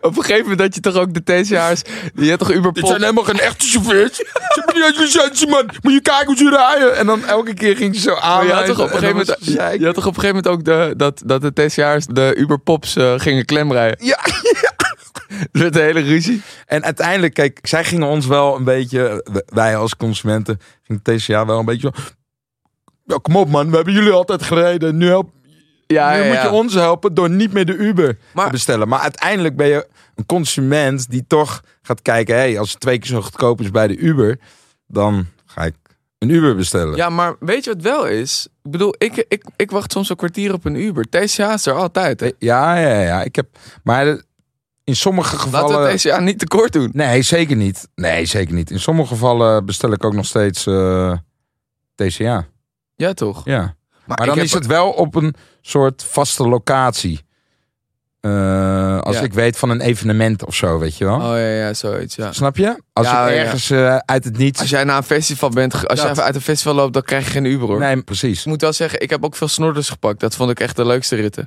Op 0.00 0.16
een 0.16 0.22
gegeven 0.22 0.42
moment 0.42 0.60
had 0.60 0.74
je 0.74 0.80
toch 0.80 0.94
ook 0.94 1.14
de 1.14 1.22
TCA's. 1.22 1.82
Die 2.14 2.30
had 2.30 2.38
toch 2.38 2.52
Uber 2.52 2.72
Dit 2.72 2.86
zijn 2.86 3.00
helemaal 3.00 3.24
geen 3.24 3.40
echte 3.40 3.66
chauffeurs. 3.66 4.16
Ze 4.16 4.26
hebben 4.52 4.74
niet 4.74 4.84
eens 4.84 4.98
licentie, 4.98 5.48
man. 5.48 5.70
Moet 5.82 5.92
je 5.92 6.00
kijken 6.00 6.26
hoe 6.26 6.36
ze 6.36 6.50
rijden. 6.50 6.96
En 6.96 7.06
dan 7.06 7.24
elke 7.24 7.54
keer 7.54 7.76
ging 7.76 7.94
ze 7.94 8.00
zo 8.00 8.14
aan. 8.14 8.46
Je 8.46 8.52
had 8.52 8.66
toch 8.66 8.78
op 8.78 8.84
een 8.84 8.98
gegeven 8.98 9.16
moment, 9.16 9.78
je 9.80 9.84
had 9.84 9.94
toch 9.94 10.06
op 10.06 10.14
een 10.16 10.20
gegeven 10.20 10.42
moment 10.42 10.48
ook 10.48 10.64
de, 10.64 10.94
dat, 10.96 11.22
dat 11.24 11.42
de 11.42 11.52
TCA's 11.52 12.06
de 12.06 12.34
Uber 12.36 12.58
Pops 12.58 12.96
eh, 12.96 13.14
gingen 13.16 13.44
klemrijden. 13.44 14.06
Ja, 14.06 14.18
Er 15.52 15.60
werd 15.60 15.76
een 15.76 15.82
hele 15.82 16.00
ruzie. 16.00 16.42
En 16.66 16.84
uiteindelijk, 16.84 17.34
kijk, 17.34 17.58
zij 17.62 17.84
gingen 17.84 18.08
ons 18.08 18.26
wel 18.26 18.56
een 18.56 18.64
beetje, 18.64 19.26
wij 19.46 19.76
als 19.76 19.96
consumenten, 19.96 20.60
ging 20.82 21.02
TCA 21.02 21.46
wel 21.46 21.58
een 21.58 21.64
beetje 21.64 21.90
zo. 21.94 22.02
Ja, 23.04 23.18
kom 23.22 23.36
op 23.36 23.48
man, 23.48 23.70
we 23.70 23.76
hebben 23.76 23.94
jullie 23.94 24.12
altijd 24.12 24.42
gereden. 24.42 24.96
Nu, 24.96 25.06
help, 25.06 25.30
Ja, 25.86 26.10
nu 26.12 26.18
ja, 26.18 26.24
moet 26.26 26.34
ja. 26.34 26.42
je 26.42 26.50
ons 26.50 26.74
helpen 26.74 27.14
door 27.14 27.30
niet 27.30 27.52
meer 27.52 27.66
de 27.66 27.76
Uber 27.76 28.18
Maar- 28.32 28.44
te 28.46 28.50
bestellen. 28.50 28.88
Maar 28.88 28.98
uiteindelijk 29.00 29.56
ben 29.56 29.66
je 29.66 29.86
een 30.14 30.26
consument 30.26 31.10
die 31.10 31.24
toch 31.26 31.62
gaat 31.82 32.02
kijken, 32.02 32.34
hey, 32.34 32.58
als 32.58 32.70
het 32.70 32.80
twee 32.80 32.98
keer 32.98 33.08
zo 33.08 33.20
goedkoop 33.22 33.60
is 33.60 33.70
bij 33.70 33.86
de 33.86 33.96
Uber, 33.96 34.38
dan 34.86 35.26
ga 35.46 35.64
ik 35.64 35.74
een 36.18 36.28
Uber 36.28 36.56
bestellen. 36.56 36.96
Ja, 36.96 37.08
maar 37.08 37.36
weet 37.40 37.64
je 37.64 37.72
wat 37.72 37.82
wel 37.82 38.06
is? 38.06 38.48
Ik 38.62 38.70
bedoel, 38.70 38.94
ik, 38.98 39.24
ik, 39.28 39.44
ik 39.56 39.70
wacht 39.70 39.92
soms 39.92 40.08
een 40.10 40.16
kwartier 40.16 40.52
op 40.52 40.64
een 40.64 40.74
Uber. 40.74 41.04
TCA 41.08 41.52
is 41.52 41.66
er 41.66 41.72
altijd. 41.74 42.20
Hè? 42.20 42.30
Ja, 42.38 42.76
ja, 42.78 43.00
ja. 43.00 43.22
Ik 43.22 43.36
heb, 43.36 43.46
maar 43.82 44.22
in 44.84 44.96
sommige 44.96 45.38
gevallen. 45.38 45.70
Laten 45.80 45.92
we 45.92 45.98
TCA 45.98 46.20
niet 46.20 46.38
tekort 46.38 46.72
doen. 46.72 46.90
Nee, 46.92 47.22
zeker 47.22 47.56
niet. 47.56 47.88
Nee, 47.94 48.26
zeker 48.26 48.54
niet. 48.54 48.70
In 48.70 48.80
sommige 48.80 49.08
gevallen 49.08 49.66
bestel 49.66 49.92
ik 49.92 50.04
ook 50.04 50.14
nog 50.14 50.26
steeds 50.26 50.66
eh, 50.66 51.12
TCA. 51.94 52.46
Ja, 52.96 53.12
toch? 53.12 53.44
Ja. 53.44 53.74
Maar 54.06 54.16
dan 54.16 54.28
heb- 54.36 54.44
is 54.44 54.52
het 54.52 54.66
wel 54.66 54.90
op 54.90 55.14
een 55.14 55.34
soort 55.66 56.04
vaste 56.04 56.48
locatie. 56.48 57.20
Eh, 58.20 59.00
als 59.00 59.16
Ja. 59.16 59.22
ik 59.22 59.32
weet 59.32 59.56
van 59.58 59.70
een 59.70 59.80
evenement 59.80 60.44
of 60.44 60.54
zo, 60.54 60.78
weet 60.78 60.96
je 60.96 61.04
wel. 61.04 61.14
Oh 61.16 61.22
ja, 61.22 61.36
ja, 61.48 61.74
zoiets. 61.74 62.14
Ja. 62.16 62.32
Snap 62.32 62.56
je? 62.56 62.82
Als 62.92 63.06
Ja, 63.06 63.28
je 63.28 63.34
ja. 63.34 63.40
ergens 63.40 63.70
eh, 63.70 63.96
uit 63.96 64.24
het 64.24 64.36
niets... 64.38 64.60
Als 64.60 64.70
jij 64.70 64.84
naar 64.84 64.96
een 64.96 65.02
festival 65.02 65.48
bent, 65.48 65.72
als 65.88 66.00
Dat. 66.00 66.16
jij 66.16 66.24
uit 66.24 66.34
een 66.34 66.40
festival 66.40 66.74
loopt, 66.74 66.92
dan 66.92 67.02
krijg 67.02 67.24
je 67.24 67.30
geen 67.30 67.44
Uber 67.44 67.68
hoor. 67.68 67.78
Nee, 67.78 68.02
precies. 68.02 68.40
Ik 68.40 68.46
moet 68.46 68.60
wel 68.60 68.72
zeggen, 68.72 69.00
ik 69.00 69.10
heb 69.10 69.24
ook 69.24 69.36
veel 69.36 69.48
snorders 69.48 69.88
gepakt. 69.88 70.20
Dat 70.20 70.34
vond 70.34 70.50
ik 70.50 70.60
echt 70.60 70.76
de 70.76 70.86
leukste 70.86 71.16
ritten. 71.16 71.46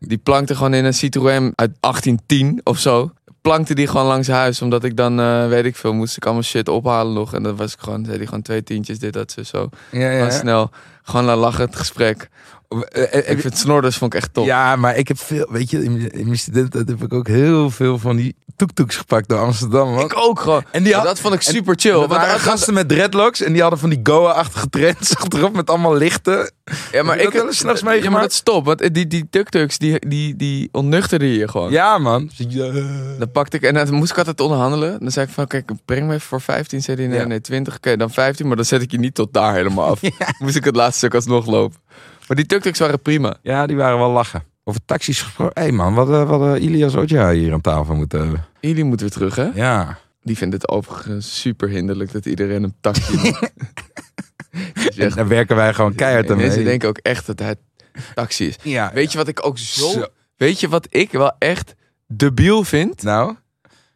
Die 0.00 0.18
plankte 0.18 0.54
gewoon 0.54 0.74
in 0.74 0.84
een 0.84 0.94
Citroën 0.94 1.52
uit 1.54 1.70
1810 1.80 2.60
of 2.64 2.78
zo. 2.78 3.10
plankte 3.40 3.74
die 3.74 3.86
gewoon 3.86 4.06
langs 4.06 4.28
huis. 4.28 4.62
Omdat 4.62 4.84
ik 4.84 4.96
dan, 4.96 5.20
eh, 5.20 5.48
weet 5.48 5.64
ik 5.64 5.76
veel, 5.76 5.92
moest 5.92 6.16
ik 6.16 6.24
allemaal 6.24 6.42
shit 6.42 6.68
ophalen 6.68 7.12
nog. 7.12 7.34
En 7.34 7.42
dan 7.42 7.56
was 7.56 7.72
ik 7.72 7.78
gewoon, 7.80 8.04
zei 8.04 8.16
hij 8.16 8.26
gewoon 8.26 8.42
twee 8.42 8.62
tientjes, 8.62 8.98
dit, 8.98 9.12
dat, 9.12 9.32
zo, 9.32 9.42
zo. 9.42 9.68
Ja, 9.90 10.10
Gewoon 10.10 10.32
snel. 10.32 10.70
Gewoon 11.02 11.24
laat 11.24 11.36
lachen, 11.38 11.64
het 11.64 11.76
gesprek. 11.76 12.28
Eh, 12.68 13.30
Ik 13.30 13.40
vind 13.40 13.58
snorders 13.58 13.96
vond 13.96 14.14
ik 14.14 14.20
echt 14.20 14.34
top. 14.34 14.46
Ja, 14.46 14.76
maar 14.76 14.96
ik 14.96 15.08
heb 15.08 15.18
veel, 15.18 15.46
weet 15.50 15.70
je, 15.70 15.84
in, 15.84 16.10
in 16.12 16.24
mijn 16.26 16.38
studenten 16.38 16.86
heb 16.86 17.02
ik 17.02 17.12
ook 17.12 17.26
heel 17.26 17.70
veel 17.70 17.98
van 17.98 18.16
die 18.16 18.36
toektoeks 18.56 18.96
gepakt 18.96 19.28
door 19.28 19.38
Amsterdam. 19.38 19.94
Man. 19.94 20.04
Ik 20.04 20.16
ook 20.16 20.40
gewoon. 20.40 20.64
En 20.70 20.82
die 20.82 20.94
had, 20.94 21.04
dat 21.04 21.20
vond 21.20 21.34
ik 21.34 21.44
en- 21.44 21.52
super 21.54 21.74
chill. 21.78 21.90
er 21.92 21.98
Want 21.98 22.10
waren 22.10 22.40
gasten 22.40 22.74
met 22.74 22.88
dreadlocks 22.88 23.40
en 23.42 23.52
die 23.52 23.60
hadden 23.60 23.78
van 23.80 23.88
die 23.90 24.00
Goa-achtige 24.02 24.68
trends 24.68 25.16
achterop 25.20 25.54
met 25.54 25.70
allemaal 25.70 25.94
lichten. 25.96 26.52
ja, 26.92 27.02
maar 27.02 27.16
Heb 27.16 27.26
ik 27.26 27.32
dat 27.32 27.32
wel 27.32 27.46
eens 27.46 27.58
's 27.58 27.62
nachts 27.62 27.80
Ja, 27.80 27.86
maar 27.86 27.94
meegemaakt? 27.94 28.22
dat 28.22 28.32
stop. 28.32 28.64
Want 28.64 28.94
die, 28.94 29.06
die 29.06 29.26
tuk-tuks, 29.30 29.78
die, 29.78 30.08
die, 30.08 30.36
die 30.36 30.68
ontnuchterden 30.72 31.28
je 31.28 31.48
gewoon. 31.48 31.70
Ja, 31.70 31.98
man. 31.98 32.30
Eh, 32.38 32.74
Dan 33.18 33.30
pakte 33.32 33.56
ik, 33.56 33.62
en 33.62 33.74
dan 33.74 33.94
moest 33.94 34.10
ik 34.10 34.18
altijd 34.18 34.40
onderhandelen. 34.40 35.00
Dan 35.00 35.10
zei 35.10 35.26
ik 35.26 35.32
van, 35.32 35.46
kijk, 35.46 35.70
breng 35.84 36.06
me 36.06 36.14
even 36.14 36.26
voor 36.26 36.40
15. 36.40 36.82
Zei 36.82 36.96
hij, 36.96 37.06
nee, 37.06 37.18
Ja. 37.18 37.26
nee, 37.26 37.40
20. 37.40 37.76
Oké, 37.76 37.96
dan 37.96 38.10
15. 38.10 38.46
Maar 38.46 38.56
dan 38.56 38.64
zet 38.64 38.82
ik 38.82 38.90
je 38.90 38.98
niet 38.98 39.14
tot 39.14 39.32
daar 39.32 39.54
helemaal 39.54 39.84
af. 39.90 40.00
Moest 40.38 40.56
ik 40.56 40.64
het 40.64 40.76
laatste 40.76 40.98
stuk 40.98 41.14
alsnog 41.14 41.46
lopen. 41.46 41.78
Maar 42.28 42.36
die 42.36 42.46
tuk-tuks 42.46 42.78
waren 42.78 43.00
prima. 43.02 43.36
Ja, 43.42 43.66
die 43.66 43.76
waren 43.76 43.98
wel 43.98 44.10
lachen. 44.10 44.42
Over 44.64 44.80
taxis 44.84 45.22
gesproken. 45.22 45.62
Hé 45.62 45.70
man, 45.72 45.94
wat, 45.94 46.08
uh, 46.08 46.28
wat 46.28 46.56
uh, 46.56 46.62
Ilias 46.62 46.94
Oja 46.96 47.30
hier 47.32 47.52
aan 47.52 47.60
tafel 47.60 47.94
moeten 47.94 48.20
hebben. 48.20 48.44
Jullie 48.60 48.84
moeten 48.84 49.06
weer 49.06 49.14
terug, 49.14 49.36
hè? 49.36 49.50
Ja. 49.54 49.98
Die 50.22 50.36
vindt 50.36 50.54
het 50.54 50.68
overigens 50.68 51.40
super 51.40 51.68
hinderlijk 51.68 52.12
dat 52.12 52.26
iedereen 52.26 52.62
een 52.62 52.74
taxi 52.80 53.16
moet. 53.16 53.50
Zegt- 54.94 55.16
daar 55.16 55.28
werken 55.28 55.56
wij 55.56 55.74
gewoon 55.74 55.94
keihard 55.94 56.30
aan 56.30 56.36
Mensen 56.36 56.56
mee. 56.58 56.64
denken 56.68 56.88
ook 56.88 56.98
echt 56.98 57.26
dat 57.26 57.38
hij 57.38 57.54
taxi 58.14 58.46
is. 58.46 58.56
ja. 58.62 58.90
Weet 58.94 59.12
je 59.12 59.18
wat 59.18 59.28
ik 59.28 59.46
ook 59.46 59.58
zo... 59.58 59.88
Zo. 59.90 60.04
Weet 60.36 60.60
je 60.60 60.68
wat 60.68 60.86
ik 60.90 61.12
wel 61.12 61.32
echt 61.38 61.74
debiel 62.06 62.64
vind? 62.64 63.02
Nou? 63.02 63.34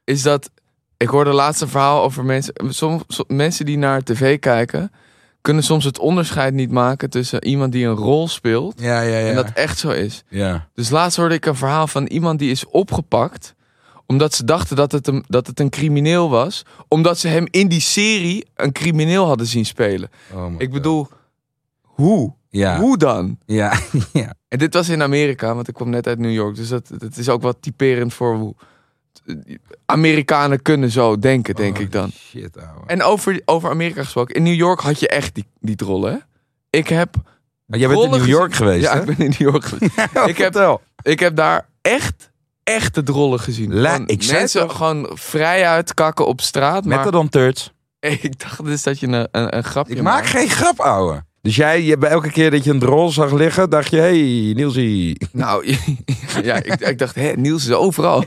is 0.04 0.22
dat 0.22 0.50
ik 0.96 1.08
hoorde 1.08 1.32
laatst 1.32 1.60
een 1.62 1.68
verhaal 1.68 2.02
over 2.02 2.24
mensen. 2.24 2.54
Som, 2.68 3.02
som- 3.08 3.24
mensen 3.28 3.64
die 3.66 3.78
naar 3.78 4.02
tv 4.02 4.38
kijken, 4.38 4.92
kunnen 5.42 5.62
soms 5.64 5.84
het 5.84 5.98
onderscheid 5.98 6.54
niet 6.54 6.70
maken 6.70 7.10
tussen 7.10 7.44
iemand 7.44 7.72
die 7.72 7.86
een 7.86 7.94
rol 7.94 8.28
speelt 8.28 8.80
Ja, 8.80 9.00
ja, 9.00 9.18
ja. 9.18 9.28
en 9.28 9.34
dat 9.34 9.50
echt 9.54 9.78
zo 9.78 9.90
is. 9.90 10.24
ja. 10.28 10.68
Dus 10.74 10.90
laatst 10.90 11.16
hoorde 11.16 11.34
ik 11.34 11.46
een 11.46 11.54
verhaal 11.56 11.86
van 11.86 12.06
iemand 12.06 12.38
die 12.38 12.50
is 12.50 12.66
opgepakt 12.66 13.54
omdat 14.06 14.34
ze 14.34 14.44
dachten 14.44 14.76
dat 14.76 14.92
het, 14.92 15.06
een, 15.06 15.24
dat 15.28 15.46
het 15.46 15.60
een 15.60 15.70
crimineel 15.70 16.30
was, 16.30 16.64
omdat 16.88 17.18
ze 17.18 17.28
hem 17.28 17.46
in 17.50 17.68
die 17.68 17.80
serie 17.80 18.46
een 18.56 18.72
crimineel 18.72 19.26
hadden 19.26 19.46
zien 19.46 19.66
spelen. 19.66 20.10
Oh 20.34 20.52
Ik 20.52 20.60
God. 20.60 20.70
bedoel, 20.70 21.08
hoe? 21.82 22.34
Ja. 22.48 22.78
Hoe 22.78 22.96
dan? 22.98 23.38
Ja. 23.46 23.78
ja. 24.12 24.34
En 24.48 24.58
dit 24.58 24.74
was 24.74 24.88
in 24.88 25.02
Amerika, 25.02 25.54
want 25.54 25.68
ik 25.68 25.74
kwam 25.74 25.90
net 25.90 26.06
uit 26.06 26.18
New 26.18 26.32
York. 26.32 26.56
Dus 26.56 26.68
dat, 26.68 26.90
dat 26.98 27.16
is 27.16 27.28
ook 27.28 27.42
wat 27.42 27.56
typerend 27.60 28.14
voor 28.14 28.36
hoe 28.36 28.54
Amerikanen 29.86 30.62
kunnen 30.62 30.90
zo 30.90 31.18
denken, 31.18 31.54
denk 31.54 31.76
Oh, 31.76 31.82
ik 31.82 31.92
dan. 31.92 32.10
Shit, 32.28 32.56
ouwe. 32.58 32.86
En 32.86 33.02
over, 33.02 33.40
over 33.44 33.70
Amerika 33.70 34.02
gesproken. 34.02 34.34
In 34.34 34.42
New 34.42 34.54
York 34.54 34.80
had 34.80 35.00
je 35.00 35.08
echt 35.08 35.34
die, 35.34 35.46
die 35.60 35.76
trollen. 35.76 36.12
hè? 36.12 36.18
Ik 36.78 36.88
heb. 36.88 37.14
Maar 37.66 37.78
jij 37.78 37.88
bent 37.88 38.02
in 38.02 38.10
New 38.10 38.26
York 38.26 38.50
gezien- 38.54 38.66
geweest, 38.66 38.84
Ja, 38.84 38.92
hè? 38.94 39.00
ik 39.00 39.06
ben 39.06 39.16
in 39.18 39.34
New 39.38 39.50
York 39.50 39.64
geweest. 39.64 39.92
ik, 40.26 40.36
heb, 40.38 40.80
ik 41.02 41.20
heb 41.20 41.36
daar 41.36 41.68
echt, 41.82 42.30
echte 42.62 43.02
drollen 43.02 43.40
gezien. 43.40 43.74
La- 43.74 43.92
Gewoon 43.92 44.06
ik 44.08 44.22
zei 44.22 44.38
mensen 44.38 44.70
gewoon 44.70 45.10
vrij 45.14 45.66
uitkakken 45.66 46.26
op 46.26 46.40
straat. 46.40 46.84
Met 46.84 46.96
Maar 47.02 47.10
dan 47.10 47.28
turds. 47.28 47.72
ik 48.00 48.38
dacht 48.40 48.64
dus 48.64 48.82
dat 48.82 49.00
je 49.00 49.06
een, 49.06 49.28
een, 49.30 49.56
een 49.56 49.64
grapje 49.64 49.94
Ik 49.94 50.02
maak 50.02 50.26
geen 50.26 50.48
grap, 50.48 50.80
ouwe. 50.80 51.24
Dus 51.42 51.56
jij, 51.56 51.82
je, 51.82 51.98
bij 51.98 52.10
elke 52.10 52.30
keer 52.30 52.50
dat 52.50 52.64
je 52.64 52.70
een 52.70 52.78
drol 52.78 53.10
zag 53.10 53.32
liggen, 53.32 53.70
dacht 53.70 53.90
je, 53.90 53.96
hey, 53.96 54.52
Nielsie. 54.56 55.16
Nou, 55.32 55.66
ja, 56.42 56.54
ik, 56.56 56.80
ik 56.80 56.98
dacht, 56.98 57.14
hè, 57.14 57.32
Niels 57.32 57.64
is 57.66 57.72
overal. 57.72 58.24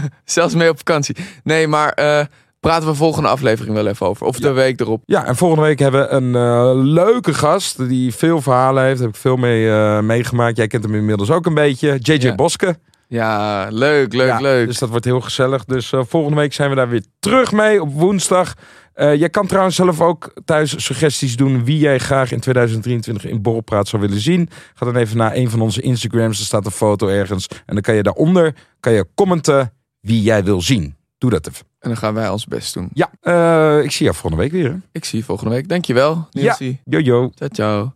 Zelfs 0.24 0.54
mee 0.54 0.68
op 0.68 0.76
vakantie. 0.76 1.16
Nee, 1.44 1.68
maar 1.68 1.92
eh, 1.92 2.24
praten 2.60 2.88
we 2.88 2.94
volgende 2.94 3.28
aflevering 3.28 3.74
wel 3.74 3.86
even 3.86 4.06
over. 4.06 4.26
Of 4.26 4.38
de 4.38 4.52
week 4.52 4.80
erop. 4.80 5.02
Ja, 5.06 5.26
en 5.26 5.36
volgende 5.36 5.64
week 5.64 5.78
hebben 5.78 6.00
we 6.00 6.08
een 6.08 6.34
eh, 6.34 6.70
leuke 6.74 7.34
gast 7.34 7.88
die 7.88 8.14
veel 8.14 8.40
verhalen 8.40 8.82
heeft. 8.82 8.96
Daar 8.96 9.06
heb 9.06 9.14
ik 9.14 9.20
veel 9.20 9.36
mee 9.36 9.70
eh, 9.70 10.00
meegemaakt. 10.00 10.56
Jij 10.56 10.66
kent 10.66 10.84
hem 10.84 10.94
inmiddels 10.94 11.30
ook 11.30 11.46
een 11.46 11.54
beetje. 11.54 11.98
JJ 11.98 12.14
Ja. 12.14 12.34
Boske. 12.34 12.76
Ja, 13.08 13.66
leuk, 13.70 14.12
leuk, 14.12 14.28
Ja, 14.28 14.40
leuk. 14.40 14.66
Dus 14.66 14.78
dat 14.78 14.88
wordt 14.88 15.04
heel 15.04 15.20
gezellig. 15.20 15.64
Dus 15.64 15.92
volgende 16.08 16.36
week 16.36 16.52
zijn 16.52 16.70
we 16.70 16.76
daar 16.76 16.88
weer 16.88 17.04
terug 17.18 17.52
mee 17.52 17.82
op 17.82 17.92
woensdag. 17.92 18.54
Jij 18.94 19.28
kan 19.30 19.46
trouwens 19.46 19.76
zelf 19.76 20.00
ook 20.00 20.32
thuis 20.44 20.84
suggesties 20.84 21.36
doen 21.36 21.64
wie 21.64 21.78
jij 21.78 21.98
graag 21.98 22.32
in 22.32 22.40
2023 22.40 23.24
in 23.24 23.42
Borrelpraat 23.42 23.88
zou 23.88 24.02
willen 24.02 24.20
zien. 24.20 24.48
Ga 24.74 24.84
dan 24.84 24.96
even 24.96 25.16
naar 25.16 25.34
een 25.34 25.50
van 25.50 25.60
onze 25.60 25.80
Instagrams. 25.80 26.38
Er 26.38 26.44
staat 26.44 26.64
een 26.64 26.70
foto 26.70 27.08
ergens. 27.08 27.46
En 27.48 27.74
dan 27.74 27.80
kan 27.80 27.94
je 27.94 28.02
daaronder 28.02 28.54
kan 28.80 28.92
je 28.92 29.06
commenten 29.14 29.72
wie 30.02 30.22
jij 30.22 30.44
wil 30.44 30.62
zien. 30.62 30.94
Doe 31.18 31.30
dat 31.30 31.48
even. 31.48 31.66
En 31.78 31.88
dan 31.88 31.96
gaan 31.96 32.14
wij 32.14 32.28
ons 32.28 32.46
best 32.46 32.74
doen. 32.74 32.88
Ja, 32.92 33.10
eh, 33.20 33.84
ik 33.84 33.90
zie 33.90 34.04
jou 34.04 34.16
volgende 34.16 34.42
week 34.42 34.52
weer. 34.52 34.70
Hè? 34.70 34.76
Ik 34.92 35.04
zie 35.04 35.18
je 35.18 35.24
volgende 35.24 35.54
week. 35.54 35.68
Dankjewel, 35.68 36.28
Nielsie. 36.30 36.80
Yo, 36.84 36.98
yo. 36.98 37.30
Ciao, 37.34 37.48
ciao. 37.48 37.92